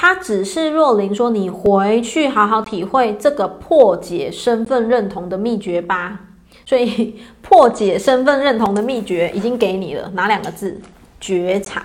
[0.00, 6.20] 他只是若琳说：“你回去好好体会这个破解身份认同的秘诀吧。
[6.64, 10.80] ”所以破解身份认同的秘诀已经给你了，哪两个字？
[11.20, 11.84] 觉察。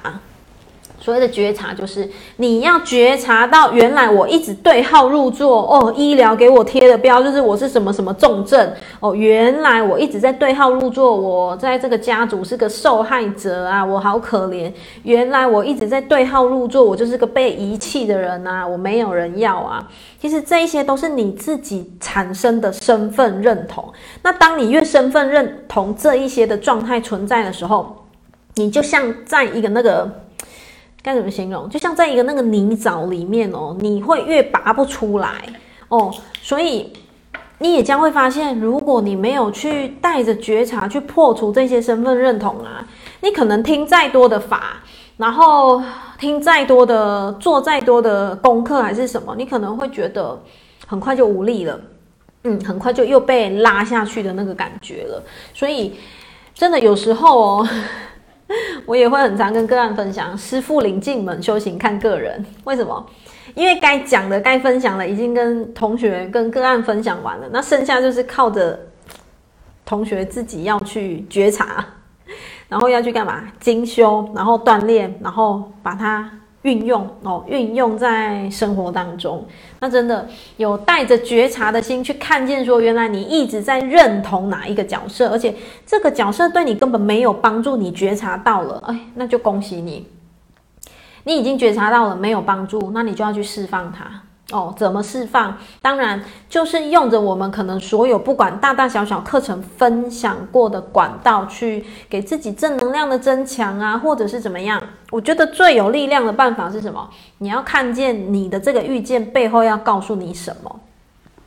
[1.03, 14.71] 所谓的觉察，就是你要觉察到，原来我一直对号入座哦，医疗给我贴的标就是我是什么什么重症哦，原来我一直在对号入座，我在这个家族是个受害者啊，我好可怜。
[15.03, 19.85] 原来我一直在对号入座，我就是个被遗弃的人啊，我没有人要啊。
[20.21, 23.83] 其实这一些都是你自己产生的身份认同。
[24.21, 27.93] 那当你越身份认同这一些的状态存在的时候，
[28.55, 30.09] 你就像在一个那个。
[31.03, 31.69] 该怎么形容？
[31.69, 35.43] 就像在一个那个泥沼里面哦，你会越拔不出来
[35.89, 36.09] 哦，
[36.41, 36.93] 所以
[37.59, 42.87] 你也将会发现，如果你没有去带着觉察去破除这些身份认同啊，
[43.19, 44.81] 你可能听再多的法，
[45.17, 45.83] 然后
[46.17, 50.41] 听再多的，做再多的功课还是什么，你可能会觉得
[50.87, 51.77] 很快就无力了，
[52.45, 55.21] 嗯，很快就又被拉下去的那个感觉了。
[55.53, 55.95] 所以
[56.55, 57.67] 真的有时候哦。
[58.85, 62.45] 我也会很常跟个案分享，师傅领进门，修行看个人。
[62.63, 63.05] 为什么？
[63.55, 68.79] 因为该讲的、该分享的，已经跟同学、跟个案分享完了，那剩下就是靠着
[69.85, 71.85] 同学自己要去觉察，
[72.67, 73.43] 然后要去干嘛？
[73.59, 76.29] 精修，然后锻炼，然后把它。
[76.63, 79.45] 运用哦，运用在生活当中，
[79.79, 85.53] 那真的有带着觉察的心去看见，说原来你一直在认同哪一个角色，而且
[85.85, 90.07] 这个角色对你根本没有帮助，你觉察到了，哎，那就恭喜你，
[91.25, 94.23] 你已经觉察到了没有帮助，那你就要去释放它。
[94.51, 95.57] 哦，怎么释放？
[95.81, 104.81] 当然就是用着我们可能所有不管大大小小课程分享过的管道，去给自己正能量的增强啊，或者是怎么样？
[105.11, 107.09] 我觉得最有力量的办法是什么？
[107.37, 110.79] 你要看见你的这个遇见背后要告诉你什么？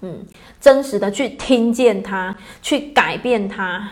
[0.01, 0.25] 嗯，
[0.59, 3.89] 真实的去听见它，去改变它，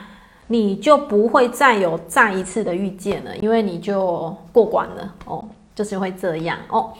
[0.46, 5.44] 你就不会再有再一次的遇见了，因为你就过关了哦。
[5.74, 6.92] 就是会这样哦，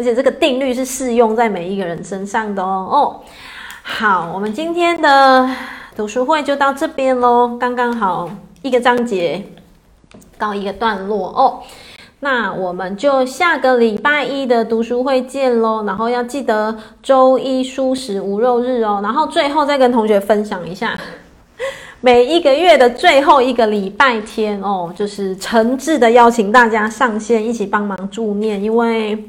[0.00, 3.20] 而且这个定律是适用在每一个人身上的哦哦。
[3.82, 5.46] 好，我们今天的
[5.94, 8.30] 读书会就到这边喽，刚刚好
[8.62, 9.44] 一个章节
[10.38, 11.60] 告一个段落哦。
[12.20, 20.98] 那我们就下个礼拜一的读书会见喽，然后要记得周一蔬食无肉日哦，然后最后再跟同学分享一下。
[22.00, 29.22] 每一个月的最后一个礼拜天哦，就是诚挚的邀请大家上线一起帮忙助念，因为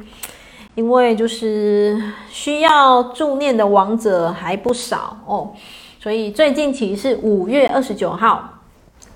[0.82, 1.96] 因为就是
[2.32, 5.52] 需要助念的王者还不少哦，
[6.00, 8.61] 所以最近期是五月二十九号。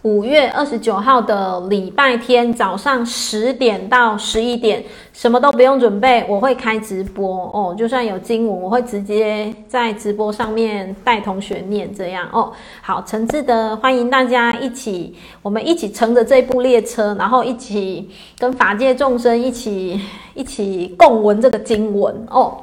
[0.06, 7.74] 五月二十九号的礼拜天早上十点到十一点，什么都不用准备，我会开直播哦。
[7.76, 12.54] 就算有经文，我会直接在直播上面带同学念，这样哦。
[12.84, 20.00] 好，诚挚的欢迎大家一起，我们一起乘着这部列车，然后一起跟法界众生一起
[20.36, 22.56] 一起共闻这个经文哦。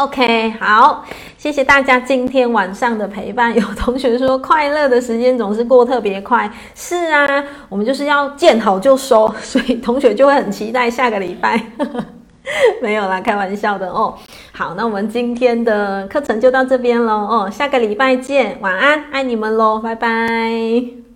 [0.00, 1.04] OK，好，
[1.36, 3.54] 谢谢大家今天晚上的陪伴。
[3.54, 6.50] 有同学说，快乐的时间总是过特别快。
[6.74, 11.62] 是啊，我们就是要见好就收， 所以同学就会很期待下个礼拜。
[12.80, 14.14] 没有啦，开玩笑的哦。
[14.52, 17.12] 好，那我们今天的课程就到这边喽。
[17.12, 21.09] 哦，下个礼拜见，晚安，爱你们喽，拜拜。